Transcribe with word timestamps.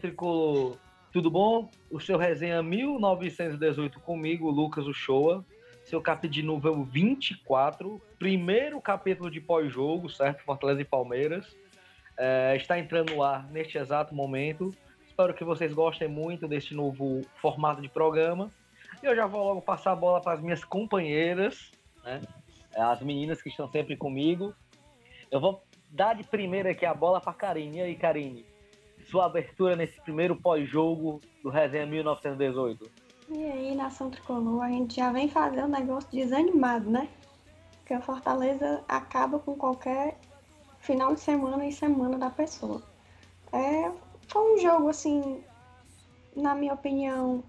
tricolor, 0.00 0.78
tudo 1.12 1.30
bom? 1.30 1.70
O 1.90 2.00
seu 2.00 2.16
resenha 2.16 2.62
1918 2.62 4.00
comigo, 4.00 4.50
Lucas 4.50 4.86
Uchoa, 4.86 5.44
seu 5.84 6.00
capítulo 6.00 6.32
de 6.32 6.42
número 6.42 6.82
24, 6.82 8.00
primeiro 8.18 8.80
capítulo 8.80 9.30
de 9.30 9.40
pós-jogo, 9.40 10.08
certo? 10.08 10.42
Fortaleza 10.42 10.80
e 10.80 10.84
Palmeiras. 10.84 11.54
É, 12.16 12.56
está 12.56 12.78
entrando 12.78 13.14
no 13.14 13.22
ar 13.22 13.46
neste 13.50 13.76
exato 13.76 14.14
momento. 14.14 14.74
Espero 15.06 15.34
que 15.34 15.44
vocês 15.44 15.72
gostem 15.72 16.08
muito 16.08 16.48
deste 16.48 16.74
novo 16.74 17.22
formato 17.40 17.82
de 17.82 17.88
programa. 17.88 18.50
E 19.02 19.06
eu 19.06 19.14
já 19.14 19.26
vou 19.26 19.44
logo 19.44 19.60
passar 19.60 19.92
a 19.92 19.96
bola 19.96 20.20
para 20.20 20.32
as 20.32 20.40
minhas 20.40 20.64
companheiras, 20.64 21.70
né? 22.02 22.20
As 22.74 23.00
meninas 23.02 23.42
que 23.42 23.48
estão 23.48 23.70
sempre 23.70 23.96
comigo. 23.96 24.54
Eu 25.30 25.40
vou 25.40 25.62
dar 25.90 26.14
de 26.14 26.24
primeira 26.24 26.70
aqui 26.70 26.86
a 26.86 26.94
bola 26.94 27.20
para 27.20 27.32
Karine. 27.34 27.78
E 27.78 27.82
aí, 27.82 27.94
Karine? 27.96 28.49
Sua 29.10 29.26
abertura 29.26 29.74
nesse 29.74 30.00
primeiro 30.00 30.36
pós-jogo 30.36 31.20
do 31.42 31.50
Resenha 31.50 31.86
1918. 31.86 32.90
E 33.28 33.44
aí, 33.44 33.74
nação 33.74 34.10
tricolor, 34.10 34.62
a 34.62 34.68
gente 34.68 34.96
já 34.96 35.10
vem 35.10 35.28
fazendo 35.28 35.66
um 35.66 35.70
negócio 35.70 36.08
desanimado, 36.10 36.88
né? 36.88 37.08
Porque 37.78 37.94
a 37.94 38.00
Fortaleza 38.00 38.84
acaba 38.88 39.38
com 39.38 39.56
qualquer 39.56 40.18
final 40.78 41.14
de 41.14 41.20
semana 41.20 41.66
e 41.66 41.72
semana 41.72 42.18
da 42.18 42.30
pessoa. 42.30 42.82
É, 43.52 43.90
foi 44.28 44.54
um 44.54 44.58
jogo, 44.58 44.88
assim, 44.88 45.42
na 46.36 46.54
minha 46.54 46.74
opinião, 46.74 47.42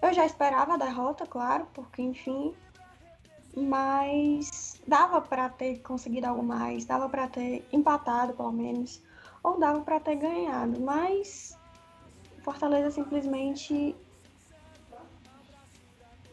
eu 0.00 0.12
já 0.12 0.24
esperava 0.24 0.74
a 0.74 0.78
derrota, 0.78 1.26
claro, 1.26 1.66
porque, 1.74 2.02
enfim, 2.02 2.54
mas 3.56 4.80
dava 4.86 5.20
para 5.20 5.48
ter 5.48 5.80
conseguido 5.80 6.26
algo 6.26 6.42
mais, 6.42 6.84
dava 6.84 7.08
para 7.08 7.28
ter 7.28 7.66
empatado 7.72 8.32
pelo 8.32 8.52
menos, 8.52 9.02
ou 9.42 9.58
dava 9.58 9.80
para 9.80 10.00
ter 10.00 10.16
ganhado, 10.16 10.80
mas 10.80 11.56
Fortaleza 12.42 12.90
simplesmente 12.90 13.94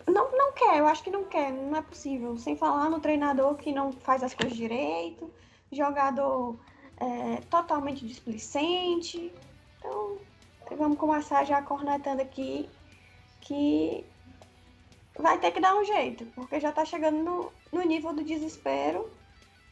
não, 0.08 0.32
não 0.32 0.52
quer, 0.54 0.80
eu 0.80 0.88
acho 0.88 1.04
que 1.04 1.10
não 1.10 1.24
quer, 1.24 1.52
não 1.52 1.78
é 1.78 1.82
possível. 1.82 2.38
Sem 2.38 2.56
falar 2.56 2.90
no 2.90 3.00
treinador 3.00 3.56
que 3.56 3.72
não 3.72 3.92
faz 3.92 4.24
as 4.24 4.34
coisas 4.34 4.58
direito, 4.58 5.32
jogador 5.72 6.58
é, 6.98 7.38
totalmente 7.50 8.06
displicente. 8.06 9.32
Então, 9.78 10.18
vamos 10.78 10.98
começar 10.98 11.44
já 11.44 11.62
cornetando 11.62 12.22
aqui 12.22 12.70
que 13.42 14.06
vai 15.18 15.38
ter 15.38 15.52
que 15.52 15.60
dar 15.60 15.76
um 15.76 15.84
jeito, 15.84 16.26
porque 16.36 16.60
já 16.60 16.72
tá 16.72 16.86
chegando 16.86 17.24
no, 17.24 17.52
no 17.72 17.82
nível 17.84 18.14
do 18.14 18.24
desespero. 18.24 19.10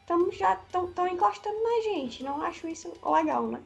Estamos 0.08 0.38
já 0.38 0.56
tão, 0.72 1.06
encostando 1.06 1.62
na 1.62 1.82
gente. 1.84 2.24
Não 2.24 2.42
acho 2.42 2.66
isso 2.66 2.94
legal, 3.06 3.46
né? 3.46 3.62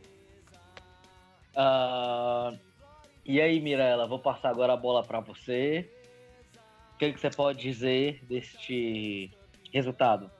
Uh, 1.53 2.57
e 3.23 3.39
aí, 3.39 3.59
Mirella, 3.59 4.07
vou 4.07 4.17
passar 4.17 4.49
agora 4.49 4.73
a 4.73 4.77
bola 4.77 5.03
para 5.03 5.19
você. 5.19 5.87
O 6.95 6.97
que, 6.97 7.13
que 7.13 7.19
você 7.19 7.29
pode 7.29 7.61
dizer 7.61 8.25
deste 8.25 9.29
resultado? 9.71 10.31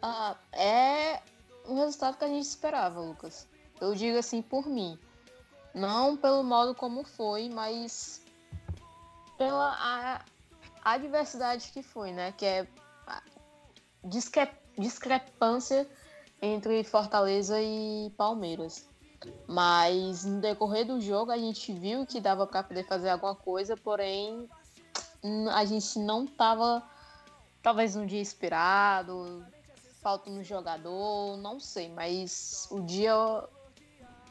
Ah, 0.00 0.34
é 0.50 1.20
o 1.66 1.74
resultado 1.74 2.16
que 2.16 2.24
a 2.24 2.28
gente 2.28 2.46
esperava, 2.46 2.98
Lucas. 3.00 3.46
Eu 3.78 3.94
digo 3.94 4.16
assim 4.16 4.40
por 4.40 4.66
mim. 4.66 4.98
Não 5.74 6.16
pelo 6.16 6.42
modo 6.42 6.74
como 6.74 7.04
foi, 7.04 7.50
mas 7.50 8.24
pela 9.36 9.76
a, 9.78 10.24
a 10.82 10.96
diversidade 10.96 11.70
que 11.70 11.82
foi, 11.82 12.12
né? 12.12 12.32
Que 12.32 12.46
é 12.46 12.66
discre, 14.04 14.48
discrepância 14.78 15.88
entre 16.40 16.84
Fortaleza 16.84 17.60
e 17.60 18.12
Palmeiras. 18.16 18.88
Mas 19.46 20.24
no 20.24 20.40
decorrer 20.40 20.86
do 20.86 21.00
jogo 21.00 21.30
a 21.30 21.38
gente 21.38 21.72
viu 21.72 22.06
que 22.06 22.20
dava 22.20 22.46
para 22.46 22.62
poder 22.62 22.84
fazer 22.86 23.08
alguma 23.08 23.34
coisa, 23.34 23.76
porém 23.76 24.48
a 25.52 25.64
gente 25.64 25.98
não 25.98 26.26
tava 26.26 26.82
talvez 27.62 27.96
um 27.96 28.04
dia 28.04 28.20
inspirado, 28.20 29.42
falta 30.02 30.28
no 30.30 30.44
jogador, 30.44 31.38
não 31.38 31.58
sei, 31.58 31.88
mas 31.88 32.68
o 32.70 32.82
dia 32.82 33.14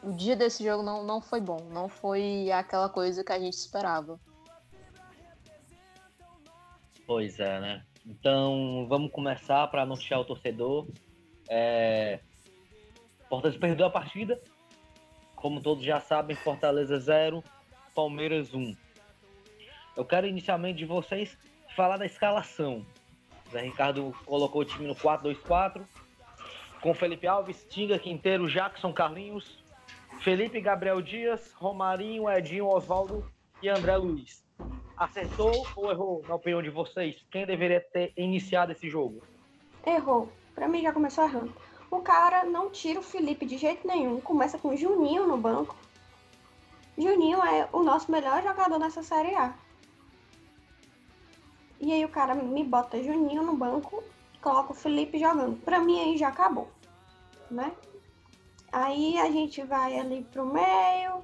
o 0.04 0.12
dia 0.12 0.36
desse 0.36 0.64
jogo 0.64 0.84
não, 0.84 1.04
não 1.04 1.20
foi 1.20 1.42
bom, 1.42 1.60
não 1.72 1.88
foi 1.88 2.52
aquela 2.52 2.90
coisa 2.90 3.24
que 3.24 3.32
a 3.32 3.40
gente 3.40 3.56
esperava. 3.56 4.20
Pois 7.08 7.40
é, 7.40 7.60
né? 7.60 7.86
Então 8.06 8.86
vamos 8.90 9.12
começar 9.12 9.68
para 9.68 9.84
anunciar 9.84 10.19
o 10.19 10.25
torcedor. 10.25 10.88
É... 11.50 12.19
Fortaleza 13.30 13.59
perdeu 13.59 13.86
a 13.86 13.90
partida. 13.90 14.41
Como 15.36 15.62
todos 15.62 15.84
já 15.84 16.00
sabem, 16.00 16.36
Fortaleza 16.36 17.00
0, 17.00 17.44
Palmeiras 17.96 18.53
1. 18.53 18.75
Eu 19.96 20.06
quero 20.06 20.28
inicialmente 20.28 20.80
de 20.80 20.86
vocês 20.86 21.38
falar 21.75 21.97
da 21.97 22.06
escalação. 22.06 22.86
Zé 23.52 23.62
Ricardo 23.62 24.16
colocou 24.25 24.62
o 24.62 24.66
time 24.66 24.88
no 24.88 24.96
4-2-4, 24.96 25.81
com 26.81 26.94
Felipe 26.94 27.28
Alves, 27.28 27.66
Tinga, 27.69 28.00
Quinteiro, 28.00 28.50
Jackson, 28.50 28.92
Carlinhos, 28.92 29.63
Felipe 30.22 30.59
Gabriel 30.59 31.02
Dias, 31.02 31.52
Romarinho, 31.53 32.30
Edinho, 32.30 32.68
Oswaldo 32.68 33.30
e 33.62 33.69
André 33.69 33.96
Luiz 33.97 34.43
acertou 35.03 35.68
ou 35.75 35.91
errou, 35.91 36.24
na 36.28 36.36
opinião 36.36 36.62
de 36.62 36.69
vocês? 36.69 37.25
Quem 37.31 37.46
deveria 37.46 37.81
ter 37.81 38.14
iniciado 38.18 38.72
esse 38.72 38.90
jogo? 38.90 39.22
Errou. 39.86 40.30
Para 40.56 40.68
mim 40.68 40.81
já 40.81 40.94
começou 40.94 41.24
errando. 41.24 41.53
O 41.90 42.00
cara 42.02 42.44
não 42.44 42.69
tira 42.69 43.00
o 43.00 43.03
Felipe 43.03 43.46
de 43.46 43.58
jeito 43.58 43.88
nenhum. 43.88 44.19
Começa 44.19 44.58
com 44.58 44.69
o 44.69 44.78
Juninho 44.78 45.28
no 45.28 45.38
banco. 45.38 45.75
Juninho 46.97 47.44
é 47.44 47.68
o 47.72 47.84
nosso 47.84 48.12
melhor 48.12 48.42
jogador 48.44 48.80
nessa 48.80 49.03
Série 49.03 49.36
A. 49.36 49.53
E 51.80 51.92
aí 51.92 52.06
o 52.06 52.09
cara 52.09 52.34
me 52.34 52.63
bota 52.63 53.02
Juninho 53.02 53.44
no 53.44 53.58
banco, 53.58 54.03
coloca 54.42 54.72
o 54.72 54.75
Felipe 54.75 55.19
jogando. 55.19 55.59
Pra 55.62 55.80
mim 55.80 56.00
aí 56.00 56.18
já 56.18 56.30
acabou, 56.30 56.69
né? 57.52 57.74
Aí 58.72 59.18
a 59.19 59.30
gente 59.30 59.62
vai 59.63 60.00
ali 60.00 60.24
pro 60.31 60.46
meio, 60.46 61.24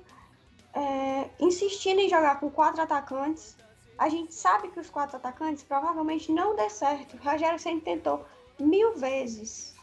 é, 0.73 1.29
insistindo 1.39 2.01
em 2.01 2.09
jogar 2.09 2.39
com 2.39 2.49
quatro 2.49 2.81
atacantes. 2.81 3.57
A 3.99 4.07
gente 4.07 4.33
sabe 4.33 4.69
que 4.69 4.79
os 4.79 4.89
quatro 4.89 5.17
atacantes 5.17 5.61
provavelmente 5.61 6.31
não 6.31 6.55
dê 6.55 6.69
certo. 6.69 7.17
O 7.17 7.21
Rogério 7.21 7.59
sempre 7.59 7.81
tentou 7.81 8.25
mil 8.57 8.95
vezes. 8.95 9.75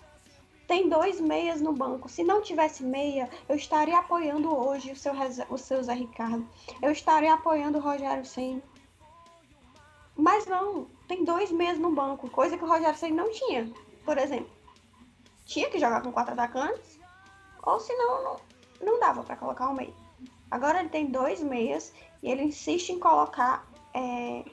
Tem 0.66 0.88
dois 0.88 1.20
meias 1.20 1.60
no 1.60 1.74
banco. 1.74 2.08
Se 2.08 2.24
não 2.24 2.40
tivesse 2.40 2.82
meia, 2.82 3.28
eu 3.46 3.54
estaria 3.54 3.98
apoiando 3.98 4.56
hoje 4.56 4.90
o 4.90 4.96
seu, 4.96 5.12
o 5.50 5.58
seu 5.58 5.82
Zé 5.82 5.92
Ricardo. 5.92 6.48
Eu 6.80 6.90
estaria 6.90 7.34
apoiando 7.34 7.76
o 7.76 7.80
Rogério 7.80 8.24
Senna. 8.24 8.62
Mas 10.16 10.46
não, 10.46 10.86
tem 11.06 11.22
dois 11.22 11.52
meias 11.52 11.78
no 11.78 11.92
banco, 11.92 12.30
coisa 12.30 12.56
que 12.56 12.64
o 12.64 12.68
Rogério 12.68 12.98
Senna 12.98 13.22
não 13.22 13.30
tinha. 13.30 13.70
Por 14.02 14.16
exemplo, 14.16 14.50
tinha 15.44 15.68
que 15.68 15.78
jogar 15.78 16.00
com 16.00 16.10
quatro 16.10 16.32
atacantes, 16.32 16.98
ou 17.62 17.78
senão 17.78 18.24
não, 18.24 18.36
não 18.80 18.98
dava 18.98 19.22
para 19.22 19.36
colocar 19.36 19.68
um 19.68 19.74
meio. 19.74 19.94
Agora 20.50 20.80
ele 20.80 20.88
tem 20.88 21.06
dois 21.06 21.42
meias 21.42 21.92
e 22.22 22.30
ele 22.30 22.44
insiste 22.44 22.90
em 22.90 22.98
colocar, 22.98 23.66
é, 23.96 24.44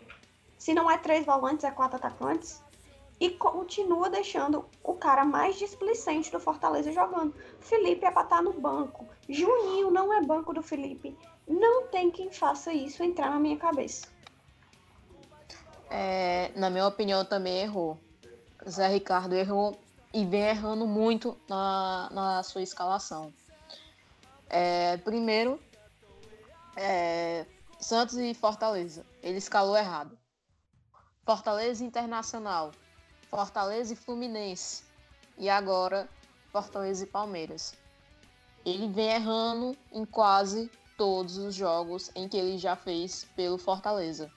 se 0.58 0.74
não 0.74 0.90
é 0.90 0.98
três 0.98 1.26
volantes, 1.26 1.66
é 1.66 1.72
quatro 1.72 1.98
atacantes. 1.98 2.64
E 3.20 3.30
continua 3.32 4.10
deixando 4.10 4.66
o 4.82 4.94
cara 4.94 5.24
mais 5.24 5.58
displicente 5.58 6.32
do 6.32 6.40
Fortaleza 6.40 6.92
jogando. 6.92 7.36
Felipe 7.60 8.06
é 8.06 8.12
pra 8.12 8.24
estar 8.24 8.38
tá 8.38 8.42
no 8.42 8.54
banco. 8.54 9.06
Juninho 9.30 9.92
não 9.92 10.12
é 10.14 10.22
banco 10.22 10.54
do 10.54 10.64
Felipe. 10.64 11.18
Não 11.48 11.88
tem 11.88 12.10
quem 12.10 12.32
faça 12.32 12.74
isso 12.74 13.04
entrar 13.04 13.30
na 13.30 13.40
minha 13.40 13.58
cabeça. 13.58 14.08
É, 15.90 16.52
na 16.56 16.70
minha 16.70 16.88
opinião, 16.88 17.24
também 17.24 17.60
errou. 17.60 17.98
Zé 18.68 18.88
Ricardo 18.88 19.36
errou 19.36 19.78
e 20.14 20.26
vem 20.26 20.42
errando 20.42 20.88
muito 20.88 21.38
na, 21.48 22.10
na 22.12 22.44
sua 22.44 22.62
escalação. 22.62 23.34
É, 24.50 24.98
primeiro, 24.98 25.60
é, 26.76 27.46
Santos 27.84 28.18
e 28.18 28.34
Fortaleza. 28.34 29.06
Ele 29.22 29.38
escalou 29.38 29.78
errado. 29.78 30.18
Fortaleza 31.26 31.84
Internacional. 31.84 32.72
Fortaleza 33.30 33.94
e 33.94 33.96
Fluminense. 33.96 34.84
E 35.38 35.50
agora 35.50 36.10
Fortaleza 36.52 37.04
e 37.04 37.08
Palmeiras. 37.08 37.76
Ele 38.66 38.88
vem 38.88 39.10
errando 39.10 39.76
em 39.92 40.06
quase 40.06 40.72
todos 40.98 41.38
os 41.38 41.54
jogos 41.54 42.12
em 42.16 42.28
que 42.28 42.38
ele 42.38 42.58
já 42.58 42.76
fez 42.76 43.26
pelo 43.36 43.58
Fortaleza. 43.58 44.32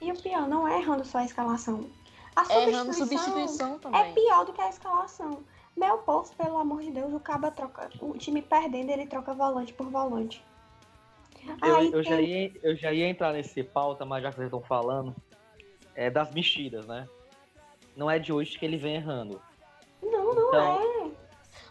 E 0.00 0.10
o 0.10 0.20
pior, 0.20 0.46
não 0.48 0.66
é 0.66 0.78
errando 0.78 1.04
só 1.04 1.18
a 1.18 1.24
escalação. 1.24 1.90
A 2.34 2.44
substituição, 2.44 2.56
é 2.60 2.68
errando 2.68 2.92
substituição 2.92 3.78
também. 3.78 4.00
É 4.00 4.12
pior 4.12 4.44
do 4.44 4.52
que 4.52 4.60
a 4.60 4.68
escalação. 4.68 5.44
Meu 5.76 5.98
povo, 5.98 6.34
pelo 6.34 6.58
amor 6.58 6.82
de 6.82 6.90
Deus, 6.90 7.12
o 7.12 7.20
Caba 7.20 7.50
troca. 7.50 7.88
O 8.00 8.18
time 8.18 8.42
perdendo, 8.42 8.90
ele 8.90 9.06
troca 9.06 9.32
volante 9.32 9.72
por 9.72 9.88
volante. 9.88 10.44
Eu, 11.62 11.92
eu, 11.92 12.02
já 12.02 12.20
ia, 12.20 12.52
eu 12.62 12.76
já 12.76 12.92
ia 12.92 13.08
entrar 13.08 13.32
nesse 13.32 13.62
pauta, 13.62 14.04
mas 14.04 14.22
já 14.22 14.30
que 14.30 14.36
vocês 14.36 14.46
estão 14.46 14.60
falando, 14.62 15.14
é 15.94 16.08
das 16.10 16.32
mexidas, 16.32 16.86
né? 16.86 17.06
Não 17.96 18.10
é 18.10 18.18
de 18.18 18.32
hoje 18.32 18.58
que 18.58 18.64
ele 18.64 18.76
vem 18.76 18.94
errando. 18.96 19.40
Não, 20.02 20.34
não 20.34 20.48
então, 20.48 21.12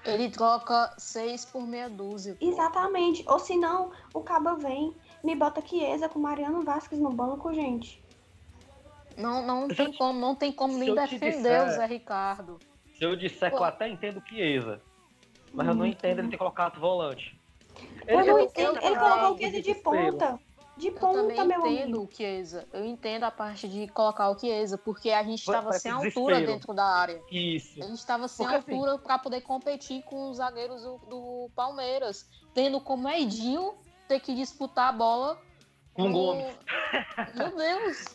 é. 0.06 0.12
Ele 0.14 0.30
troca 0.30 0.94
seis 0.98 1.46
por 1.46 1.66
meia 1.66 1.90
dúzia. 1.90 2.36
pô. 2.40 2.46
Exatamente. 2.46 3.24
Ou 3.28 3.40
senão, 3.40 3.92
o 4.14 4.22
Cabo 4.22 4.56
vem, 4.58 4.96
me 5.24 5.36
bota 5.36 5.62
Chiesa 5.66 6.10
com 6.10 6.20
Mariano 6.20 6.64
Vasquez 6.64 7.00
no 7.00 7.12
banco, 7.12 7.54
gente. 7.54 8.04
Não, 9.18 9.46
não 9.46 9.70
Se 9.70 9.76
tem 9.76 9.92
te- 9.92 9.98
como, 9.98 10.20
não 10.20 10.36
tem 10.36 10.52
como 10.52 10.74
se 10.74 10.80
nem 10.80 10.96
defender 10.96 11.28
o 11.28 11.66
disser- 11.66 11.70
Zé 11.72 11.86
Ricardo. 11.86 12.60
Se 12.96 13.04
eu 13.04 13.16
disser 13.16 13.50
que 13.52 13.58
eu 13.58 13.64
até 13.64 13.88
entendo 13.88 14.18
o 14.20 14.28
Chiesa, 14.28 14.82
mas 15.54 15.68
eu 15.68 15.74
não 15.76 15.86
entendo 15.86 16.20
ele 16.20 16.30
ter 16.30 16.38
colocado 16.38 16.80
volante. 16.80 17.40
Eu 18.08 18.18
não 18.20 18.26
eu- 18.26 18.40
entendo. 18.42 18.78
eu 18.78 18.82
Ele 18.84 18.96
colocou 19.00 19.34
o 19.34 19.38
Chiesa 19.38 19.62
de 19.62 19.76
ponta. 19.76 20.40
De 20.78 20.88
Eu 20.88 20.94
ponta, 20.94 21.20
também 21.22 21.48
meu 21.48 21.60
entendo 21.68 21.98
amigo. 21.98 22.04
o 22.04 22.16
Chiesa. 22.16 22.68
Eu 22.74 22.84
entendo 22.86 23.24
a 23.26 23.30
parte 23.32 23.68
de 23.68 23.88
colocar 23.90 24.30
o 24.30 24.40
Chiesa, 24.40 24.78
porque 24.78 25.12
a 25.12 25.22
gente 25.22 25.40
estava 25.40 25.74
sem 25.74 25.92
altura 25.92 26.36
desespero. 26.36 26.46
dentro 26.48 26.74
da 26.74 26.86
área. 26.86 27.22
Isso. 27.30 27.80
A 27.84 27.86
gente 27.86 28.00
estava 28.00 28.28
sem 28.28 28.46
Porque, 28.46 28.58
assim- 28.60 28.74
altura 28.74 28.98
para 28.98 29.20
poder 29.20 29.42
competir 29.42 30.02
com 30.04 30.30
os 30.32 30.38
zagueiros 30.38 30.82
do, 30.82 30.98
do 31.08 31.50
Palmeiras, 31.56 32.26
tendo 32.54 32.80
como 32.82 33.08
Edinho 33.10 33.76
ter 34.08 34.20
que 34.22 34.34
disputar 34.34 34.90
a 34.90 34.92
bola 34.94 35.40
Com 35.94 36.10
no- 36.10 36.14
Gomes. 36.14 36.58
Meu 37.36 37.56
Deus! 37.56 38.06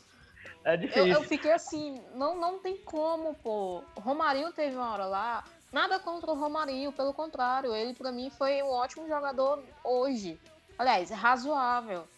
É 0.64 0.74
Eu, 0.74 0.78
difícil. 0.78 1.06
eu 1.12 1.22
fiquei 1.22 1.52
assim, 1.52 2.02
não, 2.14 2.36
não 2.40 2.58
tem 2.58 2.76
como, 2.78 3.34
pô. 3.36 3.82
O 3.94 4.00
Romarinho 4.00 4.50
teve 4.52 4.74
uma 4.74 4.92
hora 4.92 5.06
lá. 5.06 5.44
Nada 5.76 5.98
contra 5.98 6.30
o 6.32 6.34
Romarinho, 6.34 6.90
pelo 6.90 7.12
contrário, 7.12 7.74
ele 7.74 7.92
pra 7.92 8.10
mim 8.10 8.30
foi 8.30 8.62
um 8.62 8.70
ótimo 8.70 9.06
jogador 9.06 9.62
hoje. 9.84 10.40
Aliás, 10.78 11.10
razoável. 11.10 12.08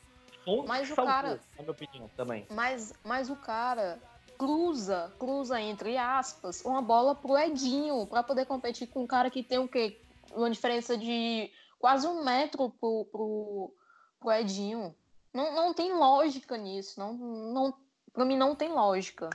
Mas 0.65 0.89
o 0.89 0.95
salvou, 0.95 1.13
cara- 1.13 1.41
Na 1.57 1.63
minha 1.63 1.73
opinião, 1.73 2.09
também. 2.17 2.47
Mas, 2.51 2.93
mas 3.03 3.29
o 3.29 3.35
cara 3.35 3.99
cruza, 4.39 5.13
cruza 5.19 5.61
entre 5.61 5.97
aspas, 5.99 6.65
uma 6.65 6.81
bola 6.81 7.17
pro 7.17 7.37
Edinho, 7.37 8.07
pra 8.07 8.23
poder 8.23 8.47
competir 8.47 8.87
com 8.87 9.03
um 9.03 9.07
cara 9.09 9.29
que 9.29 9.43
tem 9.43 9.59
o 9.59 9.67
quê? 9.67 10.01
Uma 10.33 10.49
diferença 10.53 10.97
de 10.97 11.51
quase 11.81 12.07
um 12.07 12.23
metro 12.23 12.71
pro, 12.81 13.07
pro, 13.11 13.75
pro 14.21 14.31
Edinho. 14.31 14.95
Não, 15.35 15.53
não 15.53 15.75
tem 15.75 15.93
lógica 15.93 16.57
nisso. 16.57 17.01
Não, 17.01 17.13
não, 17.13 17.75
pra 18.13 18.25
mim 18.25 18.37
não 18.37 18.55
tem 18.55 18.69
lógica. 18.69 19.29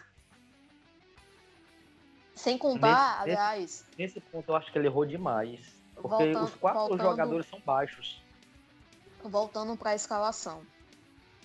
Sem 2.44 2.58
contar, 2.58 3.20
Nesse- 3.26 3.38
aliás, 3.40 3.86
Nesse 3.98 4.20
ponto 4.20 4.52
eu 4.52 4.56
acho 4.58 4.70
que 4.70 4.78
ele 4.78 4.88
errou 4.88 5.06
demais. 5.06 5.62
Porque 5.96 6.08
Voltando- 6.10 6.44
os 6.44 6.56
quatro 6.56 6.80
voltando- 6.82 7.02
jogadores 7.10 7.48
são 7.48 7.60
baixos. 7.62 8.22
voltando 9.24 9.78
para 9.78 9.92
a 9.92 9.96
escalação. 9.96 10.62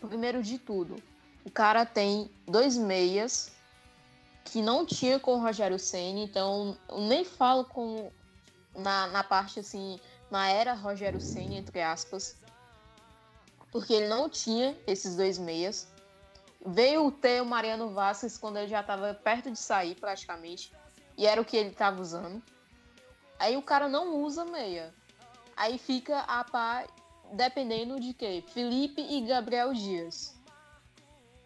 Primeiro 0.01 0.43
de 0.43 0.59
tudo, 0.59 0.97
o 1.45 1.51
cara 1.51 1.87
tem 1.87 2.29
dois 2.47 2.77
meias 2.77 3.53
que 4.45 4.61
não 4.61 4.85
tinha 4.85 5.21
com 5.21 5.35
o 5.37 5.41
Rogério 5.41 5.79
Ceni, 5.79 6.25
então 6.25 6.77
eu 6.89 7.01
nem 7.03 7.25
falo 7.25 7.65
com 7.65 8.11
na, 8.75 9.07
na 9.09 9.23
parte 9.23 9.61
assim, 9.61 10.01
na 10.31 10.49
era 10.51 10.73
Rogério 10.75 11.21
Ceni 11.21 11.57
entre 11.57 11.81
aspas, 11.81 12.37
porque 13.71 13.93
ele 13.93 14.09
não 14.09 14.29
tinha 14.29 14.77
esses 14.87 15.15
dois 15.15 15.39
meias. 15.39 15.87
Veio 16.67 17.11
ter 17.13 17.41
o 17.41 17.47
Mariano 17.47 17.91
Vasquez 17.91 18.37
quando 18.37 18.57
ele 18.57 18.67
já 18.69 18.81
estava 18.81 19.15
perto 19.15 19.51
de 19.51 19.59
sair 19.59 19.95
praticamente, 19.95 20.73
e 21.19 21.27
era 21.27 21.41
o 21.41 21.45
que 21.45 21.57
ele 21.57 21.71
estava 21.71 22.01
usando. 22.01 22.41
Aí 23.39 23.57
o 23.57 23.63
cara 23.63 23.89
não 23.89 24.23
usa 24.23 24.45
meia. 24.45 24.95
Aí 25.57 25.77
fica 25.77 26.21
a 26.21 26.45
pá 26.45 26.87
dependendo 27.33 27.99
de 27.99 28.15
quê? 28.15 28.43
Felipe 28.55 29.03
e 29.03 29.21
Gabriel 29.23 29.75
Dias. 29.75 30.39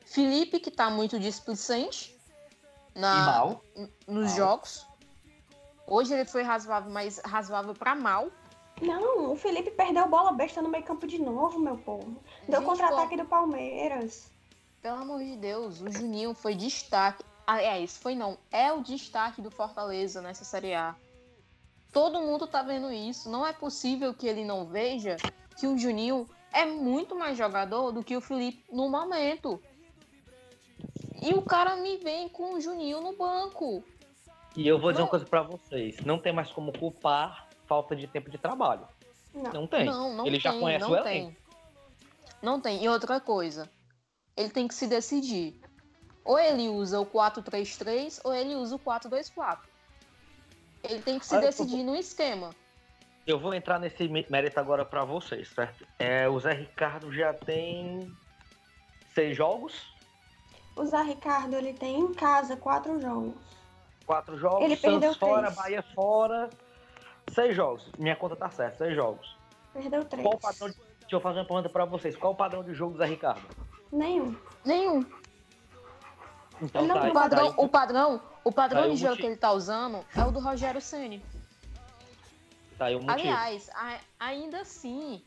Felipe, 0.04 0.60
que 0.60 0.70
tá 0.70 0.90
muito 0.90 1.18
displicente 1.18 2.14
na, 2.94 3.24
mal. 3.24 3.64
nos 4.06 4.26
Mal. 4.28 4.36
jogos. 4.36 4.86
Hoje 5.86 6.12
ele 6.12 6.26
foi 6.26 6.42
razoável, 6.42 6.92
mas 6.92 7.18
razoável 7.24 7.74
pra 7.74 7.94
mal. 7.94 8.30
Não, 8.80 9.32
o 9.32 9.36
Felipe 9.36 9.70
perdeu 9.70 10.06
bola 10.06 10.32
besta 10.32 10.60
no 10.60 10.68
meio 10.68 10.84
campo 10.84 11.06
de 11.06 11.18
novo, 11.18 11.58
meu 11.58 11.78
povo. 11.78 12.22
Deu 12.46 12.62
contra-ataque 12.62 13.16
do 13.16 13.24
Palmeiras. 13.24 14.30
Pelo 14.82 15.00
amor 15.00 15.22
de 15.22 15.36
Deus, 15.36 15.80
o 15.80 15.90
Juninho 15.90 16.34
foi 16.34 16.54
destaque. 16.54 17.24
Aliás, 17.46 17.96
foi 17.96 18.14
não. 18.14 18.38
É 18.50 18.72
o 18.72 18.82
destaque 18.82 19.42
do 19.42 19.50
Fortaleza 19.50 20.22
nessa 20.22 20.44
Série 20.44 20.74
A. 20.74 20.94
Todo 21.92 22.22
mundo 22.22 22.46
tá 22.46 22.62
vendo 22.62 22.90
isso. 22.92 23.28
Não 23.28 23.46
é 23.46 23.52
possível 23.52 24.14
que 24.14 24.26
ele 24.26 24.44
não 24.44 24.64
veja 24.64 25.16
que 25.58 25.66
o 25.66 25.76
Juninho 25.76 26.28
é 26.52 26.64
muito 26.64 27.14
mais 27.14 27.36
jogador 27.36 27.92
do 27.92 28.02
que 28.02 28.16
o 28.16 28.20
Felipe 28.20 28.64
no 28.72 28.88
momento. 28.88 29.60
E 31.20 31.34
o 31.34 31.42
cara 31.42 31.76
me 31.76 31.98
vem 31.98 32.28
com 32.28 32.54
o 32.54 32.60
Juninho 32.60 33.00
no 33.00 33.16
banco. 33.16 33.84
E 34.56 34.66
eu 34.66 34.78
vou 34.78 34.90
dizer 34.90 35.00
Não. 35.00 35.06
uma 35.06 35.10
coisa 35.10 35.24
pra 35.24 35.42
vocês. 35.42 36.00
Não 36.00 36.18
tem 36.18 36.32
mais 36.32 36.50
como 36.50 36.76
culpar 36.76 37.48
falta 37.66 37.94
de 37.96 38.06
tempo 38.06 38.30
de 38.30 38.38
trabalho. 38.38 38.86
Não. 39.34 39.52
Não 39.52 39.66
tem. 39.66 39.84
Não, 39.84 40.14
não 40.14 40.26
ele 40.26 40.38
já 40.38 40.50
tem, 40.50 40.60
conhece 40.60 40.84
não 40.84 40.92
o 40.92 41.02
tem. 41.02 41.22
elenco. 41.22 41.36
Não 42.42 42.60
tem. 42.60 42.84
E 42.84 42.88
outra 42.88 43.20
coisa, 43.20 43.70
ele 44.36 44.50
tem 44.50 44.66
que 44.66 44.74
se 44.74 44.86
decidir. 44.86 45.61
Ou 46.24 46.38
ele 46.38 46.68
usa 46.68 47.00
o 47.00 47.06
4-3-3 47.06 48.20
ou 48.24 48.32
ele 48.34 48.54
usa 48.54 48.76
o 48.76 48.78
4-2-4. 48.78 49.58
Ele 50.84 51.00
tem 51.02 51.18
que 51.18 51.26
se 51.26 51.34
Olha, 51.34 51.44
eu 51.44 51.46
decidir 51.48 51.82
no 51.82 51.94
esquema. 51.96 52.50
Eu 53.26 53.38
vou 53.38 53.54
entrar 53.54 53.78
nesse 53.78 54.08
mé- 54.08 54.26
mérito 54.28 54.58
agora 54.58 54.84
pra 54.84 55.04
vocês, 55.04 55.48
certo? 55.48 55.86
É, 55.98 56.28
o 56.28 56.38
Zé 56.40 56.52
Ricardo 56.52 57.12
já 57.12 57.32
tem 57.32 58.12
seis 59.14 59.36
jogos. 59.36 59.92
O 60.74 60.84
Zé 60.84 61.02
Ricardo, 61.02 61.54
ele 61.54 61.72
tem 61.72 62.00
em 62.00 62.12
casa 62.14 62.56
quatro 62.56 63.00
jogos. 63.00 63.34
Quatro 64.06 64.36
jogos. 64.36 64.64
Ele 64.64 64.76
Santos 64.76 64.90
perdeu 64.90 65.14
fora, 65.14 65.42
três. 65.42 65.54
Bahia 65.56 65.82
fora. 65.94 66.50
Seis 67.30 67.54
jogos. 67.54 67.88
Minha 67.98 68.16
conta 68.16 68.34
tá 68.34 68.50
certa, 68.50 68.78
seis 68.78 68.94
jogos. 68.96 69.36
Perdeu 69.72 70.04
três. 70.04 70.22
Qual 70.26 70.34
o 70.34 70.40
padrão 70.40 70.68
de... 70.68 70.76
Deixa 71.00 71.16
eu 71.16 71.20
fazer 71.20 71.38
uma 71.40 71.44
pergunta 71.44 71.68
pra 71.68 71.84
vocês. 71.84 72.16
Qual 72.16 72.32
o 72.32 72.36
padrão 72.36 72.64
de 72.64 72.74
jogo 72.74 72.92
do 72.94 72.98
Zé 72.98 73.04
Ricardo? 73.06 73.42
Nenhum. 73.92 74.34
Nenhum. 74.64 75.04
Então 76.62 76.86
tá, 76.86 76.94
O 76.94 77.12
tá 77.12 77.12
padrão, 77.12 77.46
aí. 77.48 77.54
o 77.56 77.68
padrão, 77.68 78.20
o 78.44 78.52
padrão 78.52 78.80
Tá 78.82 78.86
de 78.88 78.94
o 78.94 78.96
jogo 78.96 79.16
que 79.16 79.26
ele 79.26 79.36
tá 79.36 79.52
usando 79.52 80.04
é 80.16 80.22
o 80.24 80.30
do 80.30 80.38
Rogério 80.38 80.80
Ceni. 80.80 81.20
Tá 82.78 82.86
o. 82.90 83.10
Aliás, 83.10 83.68
a- 83.74 83.98
ainda 84.20 84.60
assim, 84.60 85.22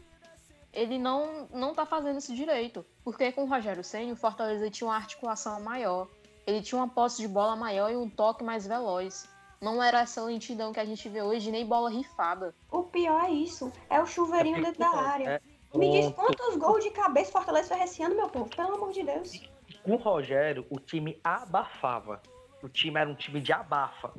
ele 0.73 0.97
não, 0.97 1.47
não 1.53 1.73
tá 1.75 1.85
fazendo 1.85 2.17
isso 2.19 2.33
direito. 2.33 2.85
Porque 3.03 3.31
com 3.31 3.43
o 3.43 3.47
Rogério 3.47 3.83
Ceni, 3.83 4.11
o 4.13 4.15
Fortaleza 4.15 4.69
tinha 4.69 4.87
uma 4.89 4.95
articulação 4.95 5.61
maior. 5.61 6.07
Ele 6.47 6.61
tinha 6.61 6.79
uma 6.79 6.87
posse 6.87 7.21
de 7.21 7.27
bola 7.27 7.55
maior 7.55 7.91
e 7.91 7.95
um 7.97 8.09
toque 8.09 8.43
mais 8.43 8.65
veloz. 8.65 9.27
Não 9.59 9.81
era 9.81 10.01
essa 10.01 10.21
lentidão 10.21 10.71
que 10.71 10.79
a 10.79 10.85
gente 10.85 11.07
vê 11.09 11.21
hoje, 11.21 11.49
nem 11.51 11.65
bola 11.65 11.89
rifada. 11.89 12.53
O 12.71 12.83
pior 12.83 13.23
é 13.25 13.31
isso. 13.31 13.71
É 13.89 13.99
o 14.01 14.05
chuveirinho 14.05 14.61
dentro 14.61 14.79
da 14.79 14.89
área. 14.89 15.41
É, 15.73 15.77
Me 15.77 15.91
diz 15.91 16.13
quantos 16.13 16.55
gols 16.57 16.83
de 16.83 16.91
cabeça 16.91 17.31
Fortaleza 17.31 17.75
fez 17.75 17.89
esse 17.91 18.03
ano, 18.03 18.15
meu 18.15 18.29
povo. 18.29 18.49
Pelo 18.55 18.75
amor 18.75 18.91
de 18.91 19.03
Deus. 19.03 19.41
Com 19.85 19.91
o 19.93 19.97
Rogério, 19.97 20.65
o 20.71 20.79
time 20.79 21.19
abafava. 21.23 22.19
O 22.63 22.67
time 22.67 22.99
era 22.99 23.07
um 23.07 23.13
time 23.13 23.39
de 23.39 23.53
abafa. 23.53 24.11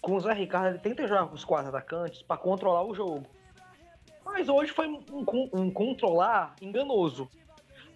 Com 0.00 0.14
o 0.14 0.20
Zé 0.20 0.32
Ricardo, 0.32 0.68
ele 0.68 0.78
tenta 0.78 1.08
jogar 1.08 1.26
com 1.26 1.34
os 1.34 1.44
quatro 1.44 1.70
atacantes 1.70 2.22
para 2.22 2.36
controlar 2.36 2.84
o 2.84 2.94
jogo. 2.94 3.26
Mas 4.24 4.48
hoje 4.48 4.70
foi 4.70 4.86
um, 4.86 5.02
um 5.52 5.70
controlar 5.72 6.54
enganoso. 6.62 7.28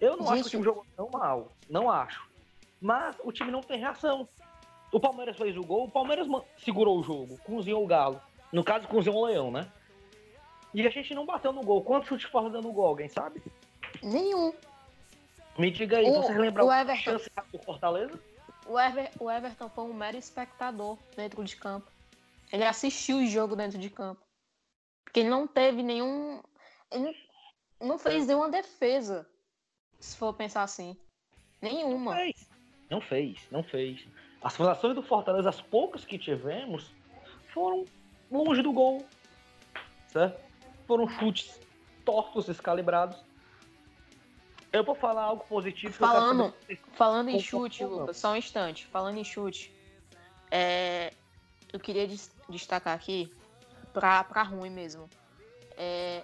Eu 0.01 0.17
não 0.17 0.29
acho 0.29 0.33
que 0.33 0.33
o 0.33 0.43
Gente, 0.43 0.49
time 0.49 0.63
jogou 0.65 0.85
tão 0.97 1.09
mal. 1.09 1.53
Não 1.69 1.89
acho. 1.89 2.27
Mas 2.81 3.15
o 3.23 3.31
time 3.31 3.51
não 3.51 3.61
tem 3.61 3.79
reação. 3.79 4.27
O 4.91 4.99
Palmeiras 4.99 5.37
fez 5.37 5.55
o 5.55 5.61
gol, 5.61 5.85
o 5.85 5.91
Palmeiras 5.91 6.27
segurou 6.57 6.99
o 6.99 7.03
jogo, 7.03 7.37
cozinhou 7.45 7.81
o 7.81 7.87
Galo. 7.87 8.21
No 8.51 8.65
caso, 8.65 8.85
cozinhou 8.89 9.23
o 9.23 9.25
Leão, 9.25 9.49
né? 9.49 9.71
E 10.73 10.85
a 10.85 10.89
gente 10.89 11.15
não 11.15 11.25
bateu 11.25 11.53
no 11.53 11.61
gol. 11.61 11.81
Quantos 11.83 12.09
chutes 12.09 12.29
fora 12.29 12.49
dando 12.49 12.69
gol, 12.73 12.87
alguém 12.87 13.07
sabe? 13.07 13.41
Nenhum. 14.03 14.53
Me 15.57 15.69
diga 15.71 15.97
aí, 15.97 16.05
O- 16.09 16.21
vocês 16.21 16.37
lembram 16.37 16.65
o 16.67 16.71
Everton- 16.73 17.03
chance 17.03 17.29
do 17.51 17.59
Fortaleza? 17.59 18.19
O, 18.65 18.79
Ever- 18.79 19.11
o 19.19 19.29
Everton 19.29 19.69
foi 19.69 19.83
um 19.83 19.93
mero 19.93 20.17
espectador 20.17 20.97
dentro 21.15 21.43
de 21.43 21.55
campo. 21.55 21.91
Ele 22.51 22.63
assistiu 22.63 23.17
o 23.17 23.25
jogo 23.25 23.55
dentro 23.55 23.77
de 23.77 23.89
campo. 23.89 24.21
Porque 25.03 25.19
ele 25.19 25.29
não 25.29 25.45
teve 25.45 25.83
nenhum. 25.83 26.41
Ele 26.91 27.03
não- 27.79 27.87
não 27.89 27.97
fez 27.99 28.25
nenhuma 28.25 28.49
defesa. 28.49 29.27
Se 29.99 30.17
for 30.17 30.33
pensar 30.33 30.63
assim. 30.63 30.97
Nenhuma. 31.61 32.15
fez. 32.15 32.49
Não 32.89 33.01
fez, 33.01 33.47
não 33.51 33.63
fez. 33.63 34.05
As 34.41 34.55
finalizações 34.55 34.95
do 34.95 35.01
Fortaleza, 35.01 35.49
as 35.49 35.61
poucas 35.61 36.03
que 36.05 36.17
tivemos, 36.17 36.91
foram 37.53 37.85
longe 38.29 38.61
do 38.61 38.71
gol. 38.73 39.05
Certo? 40.07 40.39
Foram 40.85 41.07
chutes 41.07 41.59
tortos, 42.05 42.45
descalibrados. 42.45 43.17
Eu 44.73 44.83
vou 44.83 44.95
falar 44.95 45.21
algo 45.23 45.45
positivo. 45.47 45.95
que 45.95 46.03
eu 46.03 46.07
quero 46.07 46.19
Falando- 46.19 46.53
vocês- 46.65 46.79
Falando 46.95 47.29
em 47.29 47.39
chute, 47.39 47.85
Lucas, 47.85 48.17
só 48.17 48.31
um 48.31 48.35
instante. 48.35 48.87
Falando 48.87 49.17
em 49.19 49.23
chute, 49.23 49.71
é, 50.49 51.13
eu 51.71 51.79
queria 51.79 52.07
des- 52.07 52.31
destacar 52.49 52.95
aqui, 52.95 53.31
pra, 53.93 54.23
pra 54.23 54.41
ruim 54.43 54.71
mesmo. 54.71 55.07
É, 55.77 56.23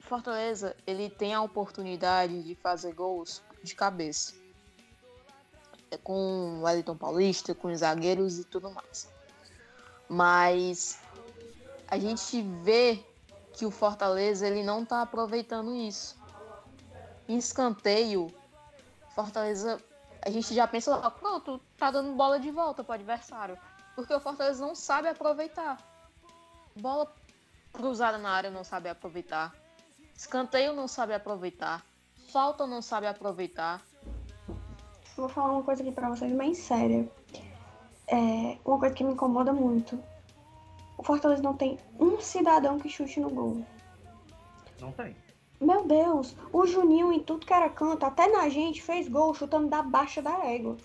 Fortaleza, 0.00 0.76
ele 0.86 1.08
tem 1.08 1.32
a 1.32 1.40
oportunidade 1.42 2.42
de 2.42 2.54
fazer 2.56 2.92
gols 2.92 3.40
de 3.62 3.74
cabeça. 3.76 4.34
É 5.92 5.96
com 5.96 6.58
o 6.58 6.62
Wellington 6.62 6.96
Paulista, 6.96 7.54
com 7.54 7.68
os 7.68 7.78
zagueiros 7.78 8.38
e 8.38 8.44
tudo 8.44 8.70
mais. 8.72 9.08
Mas 10.08 10.98
a 11.86 11.96
gente 11.98 12.42
vê 12.42 12.98
que 13.52 13.64
o 13.64 13.70
Fortaleza 13.70 14.46
ele 14.48 14.64
não 14.64 14.84
tá 14.84 15.02
aproveitando 15.02 15.74
isso. 15.76 16.18
Em 17.30 17.36
escanteio, 17.36 18.26
Fortaleza, 19.14 19.80
a 20.20 20.28
gente 20.30 20.52
já 20.52 20.66
pensa 20.66 20.96
lá, 20.96 21.08
pronto, 21.08 21.60
tá 21.78 21.88
dando 21.88 22.16
bola 22.16 22.40
de 22.40 22.50
volta 22.50 22.82
pro 22.82 22.94
adversário. 22.94 23.56
Porque 23.94 24.12
o 24.12 24.18
Fortaleza 24.18 24.66
não 24.66 24.74
sabe 24.74 25.06
aproveitar. 25.06 25.78
Bola 26.74 27.14
cruzada 27.72 28.18
na 28.18 28.30
área 28.30 28.50
não 28.50 28.64
sabe 28.64 28.88
aproveitar. 28.88 29.54
Escanteio 30.12 30.72
não 30.72 30.88
sabe 30.88 31.14
aproveitar. 31.14 31.86
Falta 32.32 32.66
não 32.66 32.82
sabe 32.82 33.06
aproveitar. 33.06 33.80
Vou 35.16 35.28
falar 35.28 35.52
uma 35.52 35.62
coisa 35.62 35.84
aqui 35.84 35.92
pra 35.92 36.08
vocês 36.08 36.32
bem 36.32 36.52
séria. 36.52 37.08
É 38.08 38.58
uma 38.64 38.80
coisa 38.80 38.92
que 38.92 39.04
me 39.04 39.12
incomoda 39.12 39.52
muito. 39.52 40.02
O 40.98 41.04
Fortaleza 41.04 41.44
não 41.44 41.54
tem 41.54 41.78
um 41.96 42.20
cidadão 42.20 42.76
que 42.80 42.88
chute 42.88 43.20
no 43.20 43.30
gol. 43.30 43.64
Não 44.80 44.90
tem. 44.90 45.14
Meu 45.60 45.84
Deus, 45.86 46.34
o 46.52 46.66
Juninho 46.66 47.12
em 47.12 47.20
tudo 47.20 47.44
que 47.44 47.52
era 47.52 47.68
canto, 47.68 48.04
até 48.06 48.26
na 48.28 48.48
gente, 48.48 48.82
fez 48.82 49.06
gol 49.08 49.34
chutando 49.34 49.68
da 49.68 49.82
baixa 49.82 50.22
da 50.22 50.46
égua. 50.46 50.76